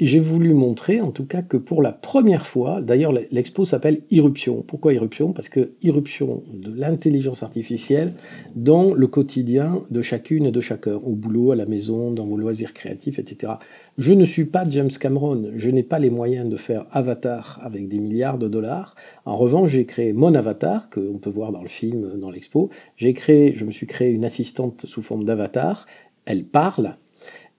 [0.00, 4.62] j'ai voulu montrer en tout cas que pour la première fois, d'ailleurs l'expo s'appelle Irruption.
[4.62, 5.32] Pourquoi Irruption?
[5.32, 8.14] Parce que irruption de l'intelligence artificielle
[8.54, 12.36] dans le quotidien de chacune et de chacun, au boulot, à la maison, dans vos
[12.36, 13.54] loisirs créatifs, etc.
[13.96, 17.88] Je ne suis pas James Cameron, je n'ai pas les moyens de faire Avatar avec
[17.88, 18.94] des milliards de dollars.
[19.24, 22.70] En revanche, j'ai créé mon avatar, qu'on peut voir dans le film, dans l'expo.
[22.96, 25.86] J'ai créé, je me suis créé une assistante sous forme d'avatar.
[26.24, 26.96] Elle parle,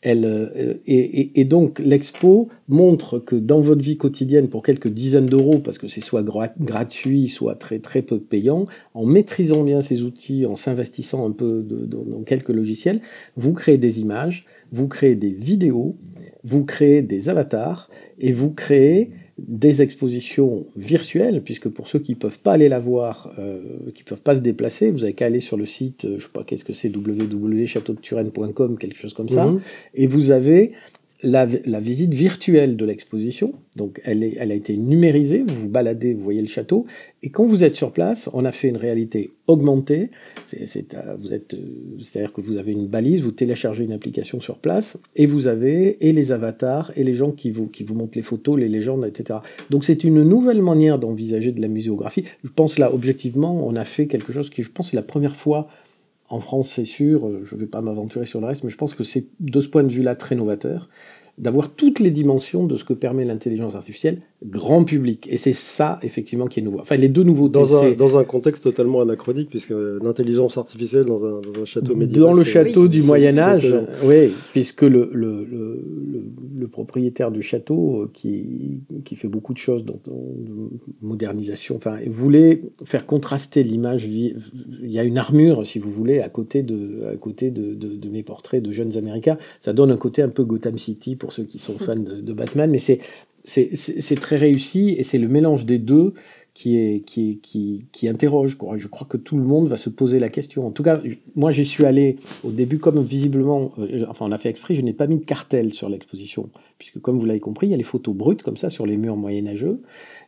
[0.06, 5.78] euh, et, donc l'expo montre que dans votre vie quotidienne, pour quelques dizaines d'euros, parce
[5.78, 10.56] que c'est soit gratuit, soit très très peu payant, en maîtrisant bien ces outils, en
[10.56, 13.02] s'investissant un peu dans quelques logiciels,
[13.36, 15.98] vous créez des images, vous créez des vidéos,
[16.44, 19.12] vous créez des avatars et vous créez
[19.48, 23.62] des expositions virtuelles, puisque pour ceux qui ne peuvent pas aller la voir, euh,
[23.94, 26.14] qui ne peuvent pas se déplacer, vous n'avez qu'à aller sur le site, euh, je
[26.16, 29.62] ne sais pas qu'est-ce que c'est, www.châteaudeturenne.com, quelque chose comme ça, mhm.
[29.96, 30.74] et vous avez
[31.22, 33.54] la, visite virtuelle de l'exposition.
[33.76, 36.86] Donc elle, est, elle a été numérisée, vous vous baladez, vous voyez le château,
[37.22, 40.12] et quand vous êtes sur place, on a fait une réalité augmentée.
[40.54, 41.18] Euh, euh,
[42.00, 46.08] c'est-à-dire que vous avez une balise, vous téléchargez une application sur place, et vous avez
[46.08, 49.06] et les avatars et les gens qui vous, qui vous montrent les photos, les légendes,
[49.06, 49.40] etc.
[49.70, 52.24] Donc c'est une nouvelle manière d'envisager de la muséographie.
[52.44, 55.36] Je pense là, objectivement, on a fait quelque chose qui, je pense, c'est la première
[55.36, 55.68] fois
[56.30, 58.78] en France, c'est sûr, euh, je ne vais pas m'aventurer sur le reste, mais je
[58.78, 60.90] pense que c'est de ce point de vue-là très novateur,
[61.40, 65.28] d'avoir toutes les dimensions de ce que permet l'intelligence artificielle grand public.
[65.30, 66.80] Et c'est ça, effectivement, qui est nouveau.
[66.80, 67.54] Enfin, les deux nouveautés.
[67.54, 71.94] Dans un, dans un contexte totalement anachronique, puisque l'intelligence artificielle dans un, dans un château
[71.96, 72.30] médiéval.
[72.30, 73.88] Dans le château Oui, du c'est- Moyen c'est Âge, étonnant.
[74.06, 76.26] oui, puisque le, le, le, le-
[76.58, 79.94] le propriétaire du château, euh, qui, qui fait beaucoup de choses de
[81.02, 84.06] modernisation, enfin, voulait faire contraster l'image.
[84.06, 84.36] Il
[84.84, 88.10] y a une armure, si vous voulez, à côté de, à côté de, de, de
[88.10, 89.38] mes portraits de jeunes Américains.
[89.60, 92.70] Ça donne un côté un peu Gotham City pour ceux qui sont fans de, Batman,
[92.70, 96.14] mais c'est très réussi et c'est le mélange des deux
[96.54, 98.58] qui, est, qui, est- qui, qui interroge.
[98.78, 100.68] Je crois que tout le monde va se poser la question.
[100.68, 101.02] En tout cas,
[101.36, 104.82] moi j'y suis allé au début comme visiblement, euh, enfin on a fait exprès, je
[104.82, 107.78] n'ai pas mis de cartel sur l'exposition, puisque comme vous l'avez compris, il y a
[107.78, 109.82] les photos brutes comme ça sur les murs moyenâgeux,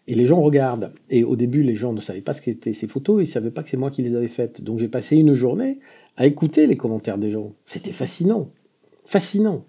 [0.08, 0.92] et les gens regardent.
[1.10, 3.52] Et au début, les gens ne savaient pas ce qu'étaient ces photos, ils ne savaient
[3.52, 4.64] pas que c'est moi qui les avais faites.
[4.64, 5.80] Donc j'ai passé une journée
[6.18, 7.52] à écouter les commentaires des gens.
[7.66, 8.50] C'était fascinant.
[9.06, 9.66] Fascinant.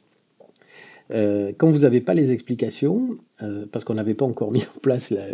[1.12, 4.80] Euh, quand vous n'avez pas les explications, euh, parce qu'on n'avait pas encore mis en
[4.80, 5.26] place la-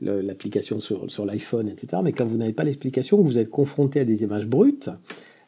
[0.00, 4.04] l'application sur, sur l'iPhone, etc., mais quand vous n'avez pas l'explication, vous êtes confronté à
[4.04, 4.90] des images brutes.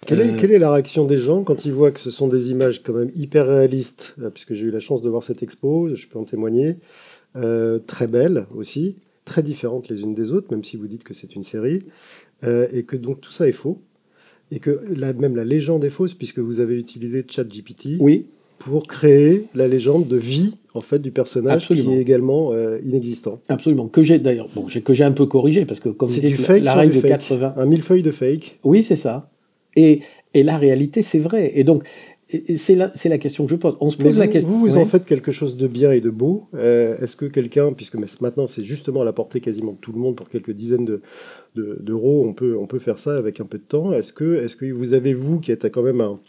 [0.07, 2.29] Quelle, est, Euh, quelle est la réaction des gens quand ils voient que ce sont
[2.29, 5.95] des images quand même hyper réalistes, puisque j'ai eu la chance de voir cette expo,
[5.95, 6.77] je peux en témoigner,
[7.37, 8.97] euh, très belles aussi,
[9.27, 11.83] très différentes les unes des autres, même si vous dites que c'est une série,
[12.45, 13.83] euh, et que donc tout ça est faux,
[14.51, 14.81] et que
[15.19, 18.27] même la légende est fausse, puisque vous avez utilisé ChatGPT Oui,
[18.61, 21.91] pour créer la légende de vie en fait du personnage Absolument.
[21.91, 23.41] qui est également euh, inexistant.
[23.49, 23.89] absolument.
[23.89, 26.63] Que j'ai d'ailleurs, bon, que j'ai un peu corrigé, parce que comme C'est du fake
[26.65, 27.11] la sur règle du de fake.
[27.11, 28.59] 80, Un millefeuille de fake.
[28.63, 29.31] Oui, c'est ça.
[29.77, 30.01] Et,
[30.35, 31.51] et la réalité, c'est vrai.
[31.55, 31.85] Et donc,
[32.55, 33.77] c'est la, la question que je pose.
[33.81, 34.49] On se pose vous, la question.
[34.51, 34.83] vous, vous Ouais.
[34.83, 36.45] en faites quelque chose de bien et de beau.
[36.55, 39.99] Euh, Est-ce que quelqu'un, puisque maintenant c'est justement à la portée quasiment de tout le
[39.99, 41.01] monde pour quelques dizaines de-
[41.57, 43.93] de- d'euros, on, peut, on peut faire ça avec un peu de temps.
[43.93, 46.21] Est-ce que, est que vous avez, vous, qui êtes quand même un,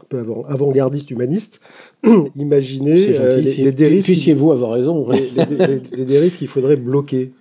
[0.00, 1.60] un peu avant- avant-gardiste humaniste,
[2.36, 3.60] imaginé C'est gentil.
[3.60, 5.08] euh, les, dérives, Puissiez-vous avoir raison.
[5.10, 7.32] les, les- les- les dérives qu'il faudrait bloquer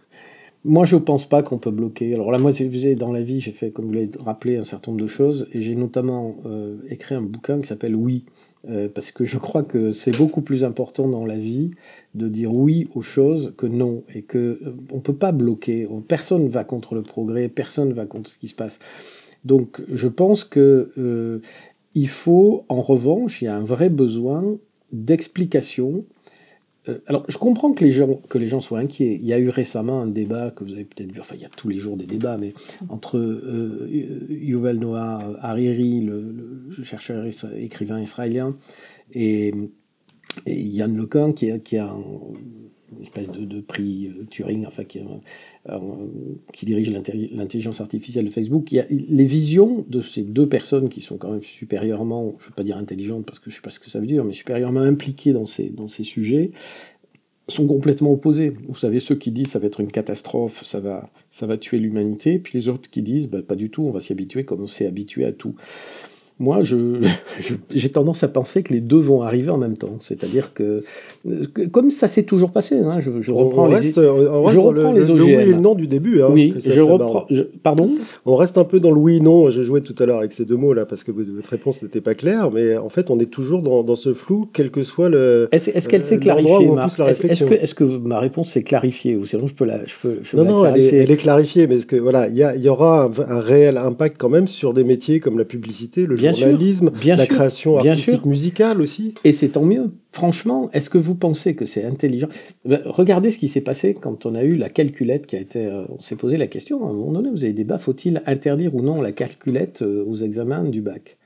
[0.66, 2.14] Moi, je pense pas qu'on peut bloquer.
[2.14, 2.52] Alors là, moi,
[2.98, 5.62] dans la vie, j'ai fait, comme vous l'avez rappelé, un certain nombre de choses, et
[5.62, 8.24] j'ai notamment euh, écrit un bouquin qui s'appelle Oui,
[8.70, 11.72] euh, parce que je crois que c'est beaucoup plus important dans la vie
[12.16, 15.86] de dire oui aux choses que non, et que euh, on peut pas bloquer.
[15.92, 18.80] On- Personne va contre le progrès, personne va contre ce qui se passe.
[19.44, 21.42] Donc, je pense que
[21.96, 24.44] il faut, en revanche, il y a un vrai besoin
[24.92, 26.06] d'explication
[26.90, 29.18] euh, alors, je comprends que les, gens, soient inquiets.
[29.20, 31.46] Il y a eu récemment un débat que vous avez peut-être vu, enfin, il y
[31.46, 32.54] a tous les jours des débats, mais
[32.90, 33.88] entre euh,
[34.30, 37.26] Yuval Noah Hariri, le, chercheur
[37.56, 38.50] écrivain israélien,
[39.14, 39.54] et,
[40.48, 42.02] Yann Lequin, qui, qui a un-
[42.98, 48.72] une espèce de, prix euh, Turing, enfin, qui, dirige l'intelli- l'intelligence artificielle de Facebook.
[48.72, 52.46] Il y a les visions de ces deux personnes qui sont quand même supérieurement, je
[52.46, 54.08] ne veux pas dire intelligentes parce que je ne sais pas ce que ça veut
[54.08, 56.52] dire, mais supérieurement impliquées dans ces, dans ces sujets,
[57.48, 58.54] sont complètement opposés.
[58.68, 61.80] Vous savez, ceux qui disent ça va être une catastrophe, ça va, ça va tuer
[61.80, 64.62] l'humanité, puis les autres qui disent bah, pas du tout, on va s'y habituer comme
[64.62, 65.56] on s'est habitué à tout.
[66.40, 66.60] Moi,
[67.74, 69.98] j'ai tendance à penser que les deux vont arriver en même temps.
[70.00, 70.84] C'est-à-dire que,
[71.72, 73.76] comme ça s'est toujours passé, hein, je, reprends on les...
[73.76, 76.22] reste, on reste je reprends le, les le- le oui et le non du début.
[76.22, 77.26] hein, oui, je reprends...
[77.30, 77.90] je- pardon
[78.26, 79.50] On reste un peu dans le oui-non.
[79.52, 82.16] Je jouais tout à l'heure avec ces deux mots-là parce que votre réponse n'était pas
[82.16, 85.48] claire, mais en fait, on est toujours dans, dans ce flou, quel que soit le.
[85.52, 87.30] Est-ce qu'elle Euh, s'est l'endroit clarifiée
[87.62, 90.38] Est-ce que, ma réponse s'est clarifiée Ou sinon, je peux la, je peux, je peux
[90.38, 91.00] Non, la non, elle est, clarifier.
[91.00, 94.48] elle est clarifiée, mais que voilà, il y, aura un, un réel impact quand même
[94.48, 98.16] sur des métiers comme la publicité, le Bien sûr, bien la sûr, création bien artistique
[98.22, 98.28] sûr.
[98.28, 99.14] musicale aussi.
[99.24, 99.92] Et c'est tant mieux.
[100.12, 102.28] Franchement, est-ce que vous pensez que c'est intelligent?
[102.66, 105.66] Ben, Regardez ce qui s'est passé quand on a eu la calculette qui a été.
[105.66, 108.76] euh, on s'est posé la question à un moment donné, vous avez débat, faut-il interdire
[108.76, 111.18] ou non la calculette euh, aux examens du bac?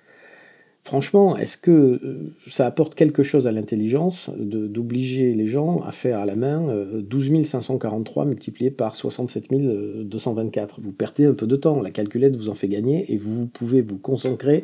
[0.88, 6.20] Franchement, est-ce que euh, ça apporte quelque chose à l'intelligence d'obliger les gens à faire
[6.20, 11.58] à la main euh, 12 543 multiplié par 67 224 Vous perdez un peu de
[11.58, 14.64] temps, la calculette vous en fait gagner et vous pouvez vous consacrer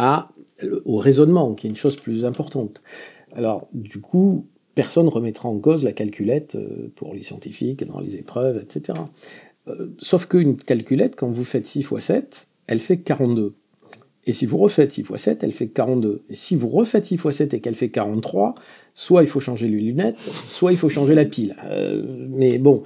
[0.00, 2.80] euh, au raisonnement, qui est une chose plus importante.
[3.32, 8.00] Alors, du coup, personne ne remettra en cause la calculette euh, pour les scientifiques, dans
[8.00, 8.98] les épreuves, etc.
[9.68, 13.54] Euh, sauf qu'une calculette, quand vous faites 6 x 7, elle fait 42.
[14.28, 16.20] Et si vous refaites 6 x 7, elle fait 42.
[16.28, 18.54] Et si vous refaites 6 x 7 et qu'elle fait 43,
[18.92, 21.56] soit il faut changer les lunettes, soit il faut changer la pile.
[21.64, 22.82] Euh, mais bon,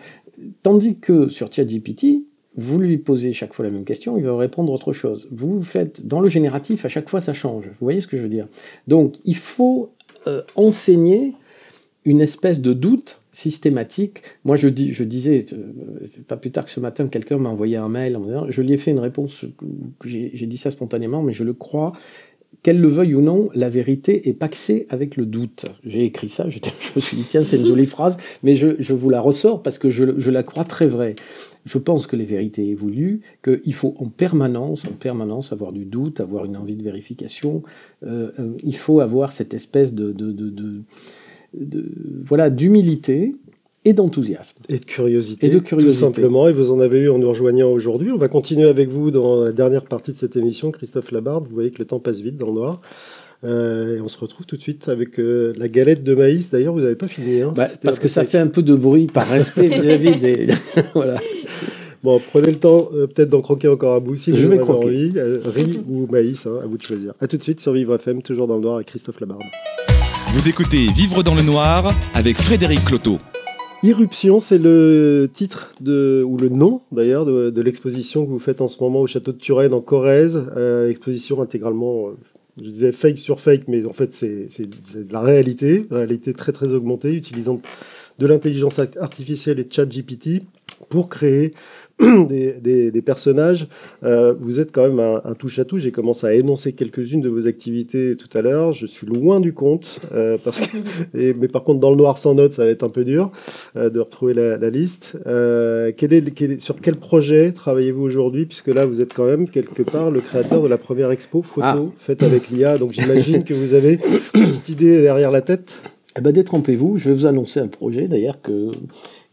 [0.63, 2.23] tandis que sur ChatGPT,
[2.57, 5.27] vous lui posez chaque fois la même question, il va répondre autre chose.
[5.33, 7.67] Vous faites dans le génératif, à chaque fois ça change.
[7.67, 8.47] Vous voyez ce que je veux dire?
[8.87, 9.91] Donc il faut
[10.29, 11.33] euh, enseigner
[12.05, 14.23] une espèce de doute systématique.
[14.45, 17.77] Moi, je, dis, je disais, euh, pas plus tard que ce matin, quelqu'un m'a envoyé
[17.77, 18.19] un mail
[18.49, 19.47] je lui ai fait une réponse,
[19.99, 21.95] que j'ai dit ça spontanément, mais je le crois,
[22.63, 25.65] qu'elle le veuille ou non, la vérité est paxée avec le doute.
[25.85, 26.59] J'ai écrit ça, je,
[26.97, 29.91] me suis dit, tiens, c'est une jolie phrase, mais je, vous la ressors parce que
[29.91, 31.17] je, la crois très vraie.
[31.65, 36.21] Je pense que les vérités évoluent, qu'il faut en permanence, en permanence avoir du doute,
[36.21, 37.63] avoir une envie de vérification.
[38.05, 40.13] Euh, euh, il faut avoir cette espèce de
[42.25, 43.35] voilà d'humilité
[43.85, 44.59] et d'enthousiasme.
[44.69, 45.47] Et de curiosité.
[45.47, 45.95] Et de curiosité.
[45.95, 46.49] Tout simplement.
[46.49, 48.13] Et vous en avez eu en nous rejoignant aujourd'hui.
[48.13, 51.47] On va continuer avec vous dans la dernière partie de cette émission, Christophe Labarde.
[51.49, 52.81] Vous voyez que le temps passe vite dans le noir.
[53.45, 56.51] Euh, et on se retrouve tout de suite avec euh, la galette de maïs.
[56.51, 57.41] D'ailleurs, vous n'avez pas fini.
[57.41, 57.53] Hein.
[57.57, 60.47] Bah, parce que ça fait un peu de bruit par respect vis-à-vis des.
[60.95, 61.19] voilà.
[62.05, 65.13] Bon, prenez le temps euh, peut-être d'en croquer encore un bout si vous avez envie.
[65.45, 67.15] riz ou maïs, hein, à vous de choisir.
[67.21, 69.43] A tout de suite sur Vivre FM, toujours dans le noir avec Christophe Labarde.
[70.33, 73.19] Vous écoutez Vivre dans le noir avec Frédéric Cloteau.
[73.83, 78.69] Irruption, c'est le titre de, ou le nom d'ailleurs de, l'exposition que vous faites en
[78.69, 80.43] ce moment au château de Turenne en Corrèze.
[80.57, 82.13] Euh, exposition intégralement, euh,
[82.57, 86.73] je disais fake sur fake, mais en fait c'est de la réalité, réalité très très
[86.73, 87.61] augmentée, utilisant
[88.19, 90.45] de l'intelligence artificielle et de chat GPT
[90.89, 91.53] pour créer
[92.29, 93.69] des, personnages.
[94.05, 95.79] Euh, vous êtes quand même un, touche-à-tout.
[95.79, 98.73] J'ai commencé à énoncer quelques-unes de vos activités tout à l'heure.
[98.73, 99.99] Je suis loin du compte.
[100.15, 100.77] Euh, parce que,
[101.15, 103.31] mais par contre, dans le noir sans notes, ça va être un peu dur
[103.77, 105.19] euh, de retrouver la, liste.
[105.25, 108.47] Quel est, sur quel projet travaillez-vous aujourd'hui?
[108.47, 111.67] Puisque là, vous êtes quand même quelque part le créateur de la première expo photo
[111.67, 111.79] ah.
[111.99, 112.79] faite avec l'IA.
[112.79, 113.99] Donc j'imagine que vous avez
[114.35, 115.83] une petite idée derrière la tête.
[116.17, 116.99] Eh ben, détrompez-vous.
[116.99, 118.71] Je vais vous annoncer un projet d'ailleurs que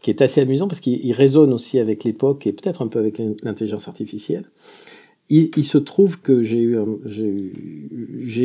[0.00, 3.20] qui est assez amusant parce qu'il résonne aussi avec l'époque et peut-être un peu avec
[3.42, 4.44] l'intelligence artificielle.
[5.32, 6.58] Il, se trouve que j'ai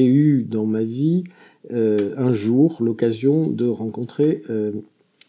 [0.05, 1.23] eu, dans ma vie
[1.71, 4.71] euh, un jour l'occasion de rencontrer euh,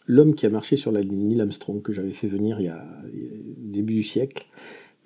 [0.06, 2.68] l'homme qui a marché sur la ligne, Neil Armstrong, que j'avais fait venir il y
[2.68, 2.84] a,
[3.58, 4.46] début du siècle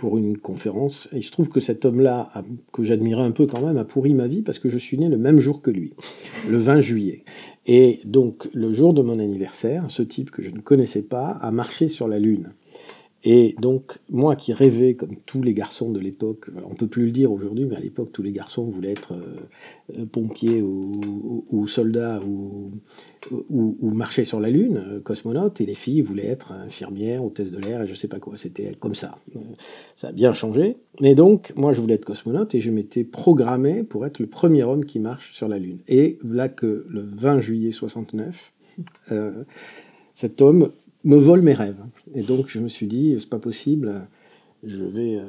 [0.00, 1.10] pour une conférence.
[1.12, 2.32] Et il se trouve que cet homme-là,
[2.72, 5.10] que j'admirais un peu quand même, a pourri ma vie parce que je suis né
[5.10, 5.92] le même jour que lui,
[6.48, 7.24] le 20 juillet.
[7.66, 11.50] Et donc, le jour de mon anniversaire, ce type que je ne connaissais pas a
[11.50, 12.54] marché sur la Lune.
[13.22, 17.04] Et donc, moi qui rêvais, comme tous les garçons de l'époque, on ne peut plus
[17.04, 22.20] le dire aujourd'hui, mais à l'époque, tous les garçons voulaient être euh, pompiers ou, soldats
[22.24, 22.70] ou,
[23.50, 27.58] ou, marcher sur la Lune, euh, cosmonautes, et les filles voulaient être infirmières, hôtesses de
[27.58, 28.38] l'air, et je ne sais pas quoi.
[28.38, 29.16] C'était comme ça.
[29.96, 30.78] Ça a bien changé.
[31.02, 34.62] Mais donc, moi, je voulais être cosmonaute, et je m'étais programmé pour être le premier
[34.62, 35.80] homme qui marche sur la Lune.
[35.88, 38.52] Et là que le 20 juillet 69,
[39.12, 39.44] euh,
[40.14, 40.70] cet homme
[41.04, 41.82] me vole mes rêves.
[42.14, 44.06] Et donc je me suis dit, c'est pas possible,
[44.64, 45.24] je vais, euh,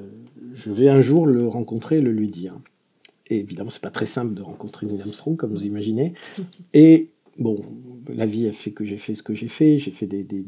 [0.56, 2.58] je vais un jour le rencontrer et le lui dire.
[3.28, 6.14] Et évidemment, c'est pas très simple de rencontrer Neil Armstrong, comme vous imaginez.
[6.74, 7.08] Et
[7.40, 7.62] bon,
[8.14, 9.80] la vie a fait que j'ai fait ce que j'ai fait.
[9.80, 10.44] J'ai fait des, des,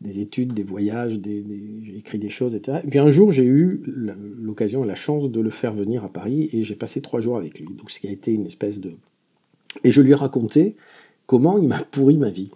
[0.00, 2.78] des, études, des voyages, j'ai écrit des choses, etc.
[2.84, 6.48] Et puis un jour, j'ai eu l'occasion, la chance de le faire venir à Paris
[6.52, 7.66] et j'ai passé trois jours avec lui.
[7.66, 8.92] Donc, ce qui a été une espèce de.
[9.82, 10.76] Et je lui ai raconté
[11.26, 12.50] comment il m'a pourri ma vie.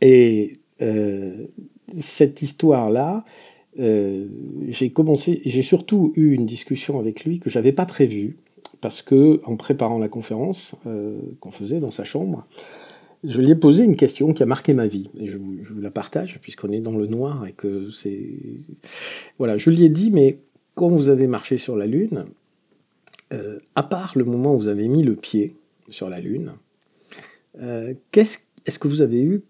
[0.00, 1.46] Et euh,
[1.98, 3.24] cette histoire-là,
[3.78, 4.26] euh,
[4.68, 8.36] j'ai commencé, j'ai surtout eu une discussion avec lui que j'avais pas prévue
[8.80, 12.46] parce que en préparant la conférence euh, qu'on faisait dans sa chambre,
[13.24, 15.10] je lui ai posé une question qui a marqué ma vie.
[15.18, 18.28] Et je vous, la partage puisqu'on est dans le noir et que c'est
[19.38, 20.38] voilà, je lui ai dit mais
[20.74, 22.26] quand vous avez marché sur la lune,
[23.74, 25.56] à part le moment où vous avez mis le pied
[25.88, 26.52] sur la lune,
[28.12, 29.42] qu'est-ce est-ce que vous avez eu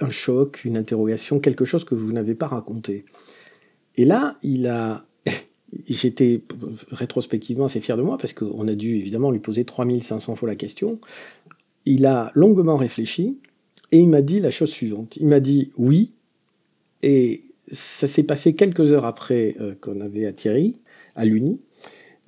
[0.00, 3.04] un choc, une interrogation, quelque chose que vous n'avez pas raconté.
[3.96, 5.06] Et là, il a.
[5.88, 6.42] J'étais
[6.90, 10.56] rétrospectivement assez fier de moi parce qu'on a dû évidemment lui poser 3500 fois la
[10.56, 11.00] question.
[11.84, 13.38] Il a longuement réfléchi
[13.92, 15.16] et il m'a dit la chose suivante.
[15.16, 16.12] Il m'a dit oui,
[17.02, 20.76] et ça s'est passé quelques heures après euh, qu'on avait atterri
[21.14, 21.60] à l'Uni.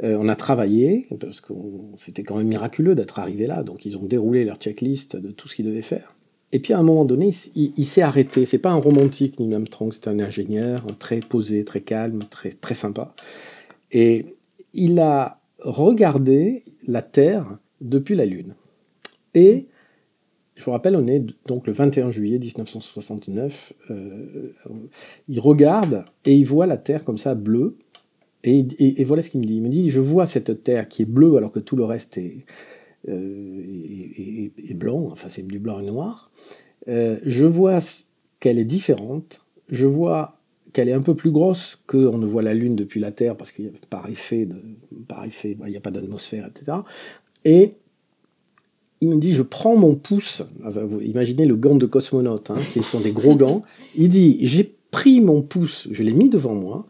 [0.03, 1.53] Euh, on a travaillé, parce que
[1.97, 5.49] c'était quand même miraculeux d'être arrivé là, donc ils ont déroulé leur checklist de tout
[5.49, 6.15] ce qu'ils devaient faire.
[6.53, 8.45] Et puis à un moment donné, il, s'est arrêté.
[8.45, 12.75] C'est pas un romantique, même Armstrong, c'est un ingénieur très posé, très calme, très, très
[12.75, 13.15] sympa.
[13.93, 14.35] Et
[14.73, 18.55] il a regardé la Terre depuis la Lune.
[19.35, 19.67] Et
[20.57, 23.75] je vous rappelle, on est donc le 21 juillet 1969.
[23.91, 24.55] Euh,
[25.29, 27.77] il regarde et il voit la Terre comme ça bleue.
[28.45, 29.57] Et voilà ce qu'il me dit.
[29.57, 32.17] Il me dit, je vois cette Terre qui est bleue alors que tout le reste
[32.17, 32.47] est,
[33.09, 36.31] euh, et, blanc, enfin c'est du blanc et noir,
[36.89, 37.81] euh, je vois
[38.41, 40.39] qu'elle est différente, je vois
[40.73, 43.51] qu'elle est un peu plus grosse qu'on ne voit la Lune depuis la Terre, parce
[43.51, 44.57] qu'il par effet, de,
[45.09, 46.79] par effet il n'y a pas d'atmosphère, etc.
[47.45, 47.75] Et
[49.01, 52.83] il me dit, je prends mon pouce, vous imaginez le gant de cosmonaute, hein, qui
[52.83, 53.63] sont des gros gants,
[53.95, 56.87] il dit, j'ai pris mon pouce, je l'ai mis devant moi,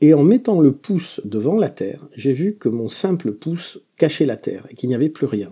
[0.00, 4.26] Et en mettant le pouce devant la Terre, j'ai vu que mon simple pouce cachait
[4.26, 5.50] la Terre et qu'il n'y avait plus rien.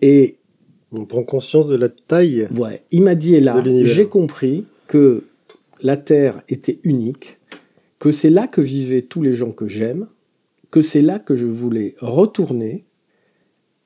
[0.00, 0.38] Et
[0.92, 2.48] On prend conscience de la taille.
[2.56, 5.24] ouais, il m'a dit, et là, j'ai compris que
[5.82, 7.38] la Terre était unique,
[7.98, 10.08] que c'est là que vivaient tous les gens que j'aime,
[10.70, 12.86] que c'est là que je voulais retourner,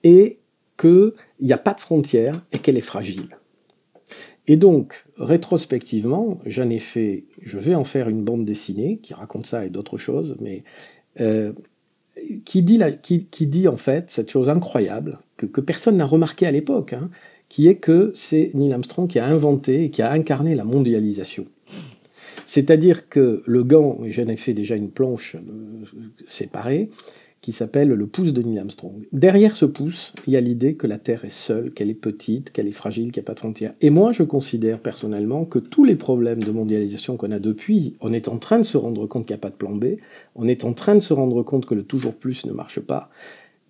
[0.04, 0.38] et
[0.78, 3.36] qu'il n'y a pas de frontières et qu'elle est fragile.
[4.46, 9.46] Et donc, rétrospectivement, j'en ai fait, je vais en faire une bande dessinée qui raconte
[9.46, 10.64] ça et d'autres choses, mais
[11.20, 11.52] euh,
[12.44, 17.10] qui, dit en fait cette chose incroyable que, personne n'a remarqué à l'époque, hein,
[17.48, 21.46] qui est que c'est Neil Armstrong qui a inventé et qui a incarné la mondialisation.
[22.46, 25.84] C'est-à-dire que le gant, j'en ai fait déjà une planche euh,
[26.28, 26.90] séparée,
[27.44, 29.06] qui s'appelle le pouce de Neil Armstrong.
[29.12, 32.50] Derrière ce pouce, il y a l'idée que la Terre est seule, qu'elle est petite,
[32.52, 33.74] qu'elle est fragile, qu'il n'y a pas de frontières.
[33.82, 38.14] Et moi, je considère personnellement que tous les problèmes de mondialisation qu'on a depuis, on
[38.14, 39.96] est en train de se rendre compte qu'il n'y a pas de plan B,
[40.34, 43.10] on est en train de se rendre compte que le toujours plus ne marche pas.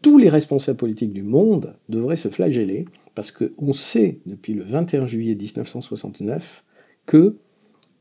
[0.02, 2.84] Tous les responsables politiques du monde devraient se flageller
[3.16, 6.62] parce qu'on sait depuis le 21 juillet 1969
[7.06, 7.38] que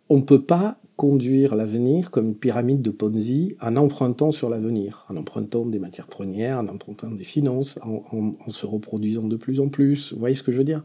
[0.07, 5.05] on ne peut pas conduire l'avenir comme une pyramide de Ponzi en empruntant sur l'avenir,
[5.09, 9.69] en empruntant des matières premières, en empruntant des finances, en, se reproduisant de plus en
[9.69, 10.13] plus.
[10.13, 10.83] Vous voyez ce que je veux dire?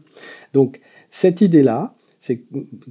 [0.53, 1.95] Donc cette idée-là,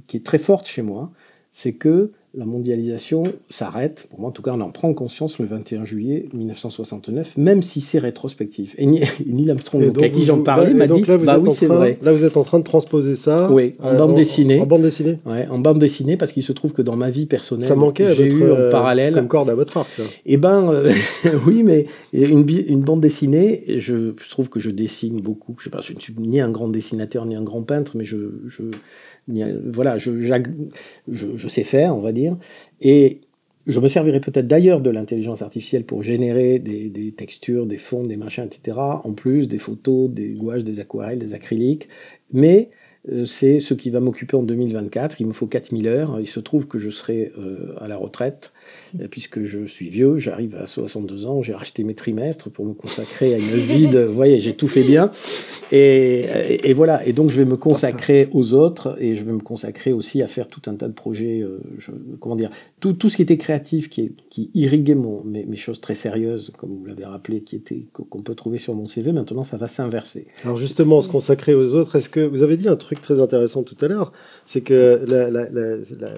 [0.07, 1.11] qui est très forte chez moi,
[1.51, 5.47] c'est que la mondialisation s'arrête, pour moi en tout cas on en prend conscience le
[5.47, 8.75] 21 juillet 1969, même si c'est rétrospectif.
[8.77, 11.41] Et Ni- Neil Armstrong, donc, à qui j'en parlais, m'a dit, là, vous bah êtes
[11.41, 11.97] oui en c'est train- vrai.
[12.03, 13.51] Là, vous êtes en train de transposer ça.
[13.51, 14.59] Oui, en euh, bande dessinée.
[14.61, 15.17] En bande dessinée.
[15.25, 18.13] Ouais, en bande dessinée, parce qu'il se trouve que dans ma vie personnelle, Ça manquait
[18.13, 19.15] j'ai votre, eu en euh, parallèle.
[19.15, 20.03] comme corde à votre arc, ça.
[20.27, 20.91] Eh ben, euh,
[21.47, 25.55] oui, mais une, bande dessinée, je, je trouve que je dessine beaucoup.
[25.57, 28.05] Je sais pas, je ne suis ni un grand dessinateur ni un grand peintre, mais
[28.05, 28.61] je, je
[29.73, 30.11] voilà, je,
[31.07, 32.37] je, sais faire, on va dire.
[32.81, 33.21] Et
[33.67, 38.17] je me servirai peut-être d'ailleurs de l'intelligence artificielle pour générer des, textures, des fonds, des
[38.17, 38.77] machins, etc.
[38.79, 41.87] En plus des photos, des gouaches, des aquarelles, des acryliques.
[42.31, 42.69] Mais
[43.11, 45.21] euh, c'est ce qui va m'occuper en 2024.
[45.21, 46.19] Il me faut 4000 heures.
[46.19, 48.53] Il se trouve que je serai euh, à la retraite,
[49.11, 53.33] puisque je suis vieux, j'arrive à 62 ans, j'ai racheté mes trimestres pour me consacrer
[53.33, 53.99] à une vie de...
[54.09, 55.11] Vous voyez, j'ai tout fait bien.
[55.71, 59.31] Et, et- et voilà, et donc je vais me consacrer aux autres, et je vais
[59.31, 62.49] me consacrer aussi à faire tout un tas de projets, euh, je- comment dire,
[62.79, 64.15] tout, tout ce qui était créatif, qui,
[64.55, 68.35] irriguait mon, mes, mes choses très sérieuses, comme vous l'avez rappelé, qui était qu'on peut
[68.35, 70.25] trouver sur mon CV, maintenant ça va s'inverser.
[70.43, 73.63] Alors justement, se consacrer aux autres, est-ce que vous avez dit un truc très intéressant
[73.63, 74.11] tout à l'heure,
[74.47, 76.17] c'est que la- la- la- la-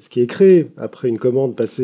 [0.00, 1.83] ce qui est créé après une commande passée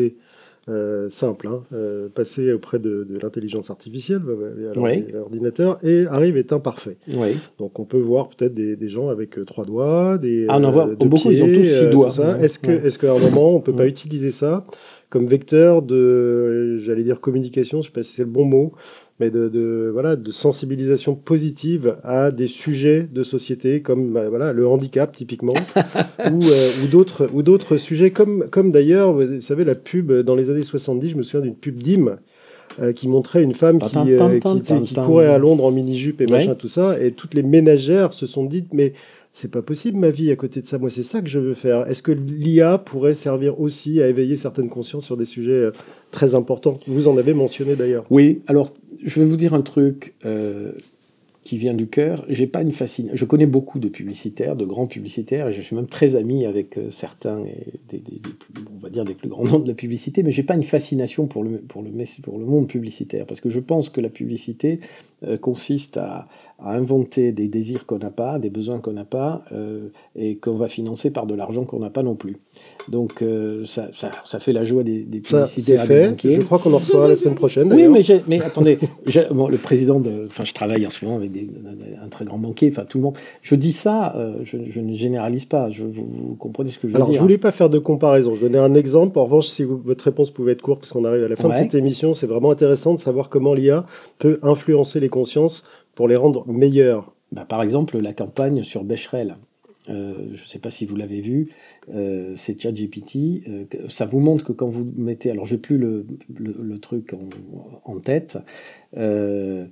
[0.69, 5.05] euh, simple, hein, euh, passée auprès de, de l'intelligence artificielle, euh, via Oui.
[5.11, 6.97] l'ordinateur, et arrive est imparfait.
[7.15, 7.29] Oui.
[7.57, 10.63] Donc on peut voir peut-être des, des gens avec euh, trois doigts, des Ah, on
[10.63, 12.09] en voit deux beaucoup, ils ont tous six doigts.
[12.19, 14.65] Ouais, Est-ce que, est-ce qu'à un moment on peut pas utiliser ça
[15.09, 18.71] comme vecteur de, j'allais dire communication, je sais pas si c'est le bon mot,
[19.21, 24.51] mais de, de voilà de sensibilisation positive à des sujets de société comme bah, voilà
[24.51, 25.53] le handicap typiquement
[26.31, 30.35] ou, euh, ou d'autres ou d'autres sujets comme comme d'ailleurs vous savez la pub dans
[30.35, 32.17] les années 70 je me souviens d'une pub d'Im
[32.81, 36.19] euh, qui montrait une femme qui, euh, qui, était- qui courait à Londres en mini-jupe
[36.21, 38.93] et machin tout ça et toutes les ménagères se sont dites mais
[39.33, 41.53] c'est pas possible ma vie à côté de ça moi c'est ça que je veux
[41.53, 41.87] faire.
[41.89, 45.71] Est-ce que l'IA pourrait servir aussi à éveiller certaines consciences sur des sujets euh,
[46.11, 46.77] très importants?
[46.85, 48.03] Vous en avez mentionné d'ailleurs.
[48.09, 48.73] Oui, alors
[49.03, 50.73] je vais vous dire un truc euh,
[51.43, 52.23] qui vient du cœur.
[52.29, 53.15] J'ai pas une fascination.
[53.15, 56.77] Je connais beaucoup de publicitaires, de grands publicitaires, et je suis même très ami avec
[56.77, 58.01] euh, certains et des,
[58.75, 61.27] on va dire des plus grands noms de la publicité, mais j'ai pas une fascination
[61.27, 61.59] pour le
[62.45, 64.79] monde publicitaire parce que je pense que la publicité
[65.23, 66.27] euh, consiste à,
[66.63, 70.55] à inventer des désirs qu'on n'a pas, des besoins qu'on n'a pas, euh, et qu'on
[70.55, 72.37] va financer par de l'argent qu'on n'a pas non plus.
[72.89, 76.35] Donc euh, ça, ça, ça fait la joie des, des ça c'est publicitaires et des
[76.35, 77.87] je crois qu'on en recevra la semaine prochaine Oui,
[78.27, 78.77] mais, attendez,
[79.31, 80.25] bon, le président de.
[80.27, 81.47] Enfin, je travaille en ce moment avec des-
[82.03, 83.17] un très grand banquier, enfin tout le monde.
[83.41, 86.87] Je dis ça, euh, je, je ne généralise pas, je, vous, vous comprenez ce que
[86.87, 87.17] je veux Alors, dire.
[87.17, 88.35] je voulais pas faire de comparaison.
[88.35, 89.17] Je donnais un exemple.
[89.19, 91.49] En revanche, si vous- votre réponse pouvait être courte, parce qu'on arrive à la fin
[91.49, 91.57] Ouais.
[91.57, 93.85] de cette émission, c'est vraiment intéressant de savoir comment l'IA
[94.19, 95.63] peut influencer les consciences
[95.95, 97.15] pour les rendre meilleures.
[97.31, 99.35] Bah, par exemple, la campagne sur Becherel.
[99.89, 101.49] Euh, je ne sais pas si vous l'avez vu,
[101.93, 103.43] euh, c'est ChatGPT.
[103.47, 106.05] euh, ça vous montre que quand vous mettez, alors j'ai plus le,
[106.79, 108.37] truc en, en tête.
[108.97, 109.65] euh,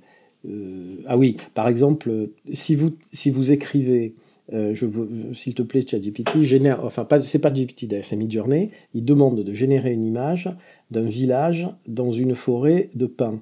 [1.06, 4.14] ah oui, par exemple, si vous si vous écrivez,
[4.50, 4.86] je
[5.34, 8.70] s'il te plaît, ChatGPT génère, enfin pas, c'est pas GPT d'ailleurs, c'est Midjourney.
[8.94, 10.50] Il demande de générer une image
[10.90, 13.40] d'un village dans une forêt de pins.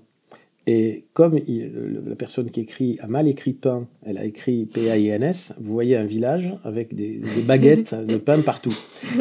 [0.71, 1.73] Et comme il-
[2.07, 6.05] la personne qui écrit a mal écrit pain, elle a écrit P-A-I-N-S, vous voyez un
[6.05, 8.77] village avec des, des baguettes de pain partout.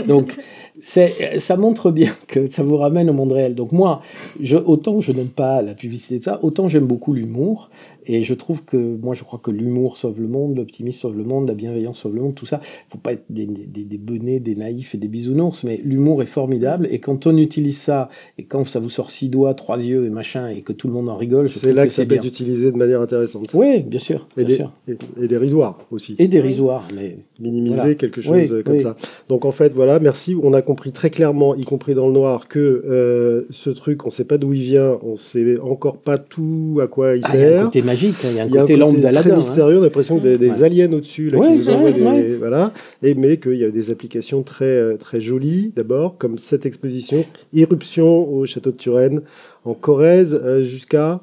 [0.09, 0.35] Donc,
[0.79, 3.55] ça montre bien que ça vous ramène au monde réel.
[3.55, 4.01] Donc moi,
[4.41, 7.69] je, autant je n'aime pas la publicité de ça, autant j'aime beaucoup l'humour.
[8.09, 11.25] Et je trouve que, moi je crois que l'humour sauve le monde, l'optimisme sauve le
[11.25, 12.61] monde, la bienveillance sauve le monde, tout ça.
[12.89, 16.27] faut pas être des, des, des bonnets, des naïfs et des bisounours, mais l'humour est
[16.27, 16.87] formidable.
[16.89, 20.09] Et quand on utilise ça, et quand ça vous sort six doigts, trois yeux et
[20.09, 22.71] machin, et que tout le monde en rigole, c'est là que, ça peut être utilisé
[22.71, 23.49] de manière intéressante.
[23.53, 24.25] Oui, bien sûr.
[24.37, 24.71] Et, bien sûr.
[24.87, 26.15] Et, dérisoire aussi.
[26.17, 28.95] Et dérisoire, mais minimiser quelque chose comme ça.
[29.27, 30.35] Donc en fait, voilà, merci.
[30.41, 34.09] On a compris très clairement, y compris dans le noir, que euh, ce truc, on
[34.09, 37.25] ne sait pas d'où il vient, on ne sait encore pas tout à quoi il
[37.25, 37.31] sert.
[37.33, 39.21] Ah, il y a un côté magique, hein, il y a un côté lampe d'Aladin.
[39.21, 39.37] très hein.
[39.37, 42.35] mystérieux, on a l'impression que des, aliens au-dessus qui nous envoient des...
[42.35, 42.73] Voilà.
[43.01, 48.29] Et, mais qu'il y a des applications très, très jolies, d'abord, comme cette exposition, Irruption
[48.29, 49.21] au château de Turenne,
[49.63, 51.21] en Corrèze, euh, jusqu'à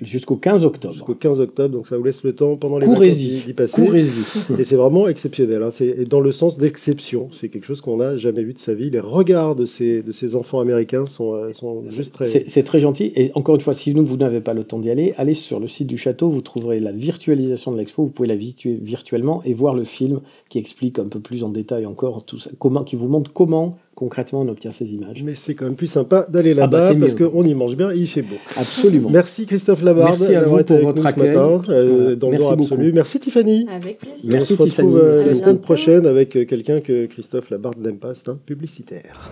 [0.00, 0.94] Jusqu'au 15 octobre.
[0.94, 3.82] Jusqu'au 15 octobre, donc ça vous laisse le temps pendant les vacances d'y passer.
[4.58, 5.62] et c'est vraiment exceptionnel.
[5.62, 5.70] Hein.
[5.70, 7.28] C'est dans le sens d'exception.
[7.32, 8.90] C'est quelque chose qu'on n'a jamais vu de sa vie.
[8.90, 12.26] Les regards de ces, de ces enfants américains sont, euh, sont juste très.
[12.26, 13.12] C'est très gentil.
[13.16, 15.68] Et encore une fois, si vous n'avez pas le temps d'y aller, allez sur le
[15.68, 16.30] site du château.
[16.30, 18.04] Vous trouverez la virtualisation de l'expo.
[18.04, 21.50] Vous pouvez la visiter virtuellement et voir le film qui explique un peu plus en
[21.50, 25.22] détail encore tout ça, comment, qui vous montre comment concrètement on obtient ces images.
[25.22, 27.92] Mais c'est quand même plus sympa d'aller ah bah, là-bas parce qu'on y mange bien
[27.92, 28.36] et il fait beau.
[28.56, 29.10] Absolument.
[29.10, 32.92] Merci Christophe Labarde d'avoir été avec nous ce matin euh, dans le absolu.
[32.94, 33.66] Merci Tiffany.
[33.70, 34.18] Avec plaisir.
[34.24, 37.98] Merci on se retrouve euh, la semaine prochaine avec euh, quelqu'un que Christophe Labarde n'aime
[37.98, 39.30] pas, c'est un publicitaire.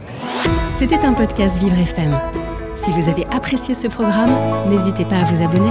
[0.78, 2.14] C'était un podcast Vivre FM.
[2.74, 4.30] Si vous avez apprécié ce programme,
[4.68, 5.70] n'hésitez pas à vous abonner.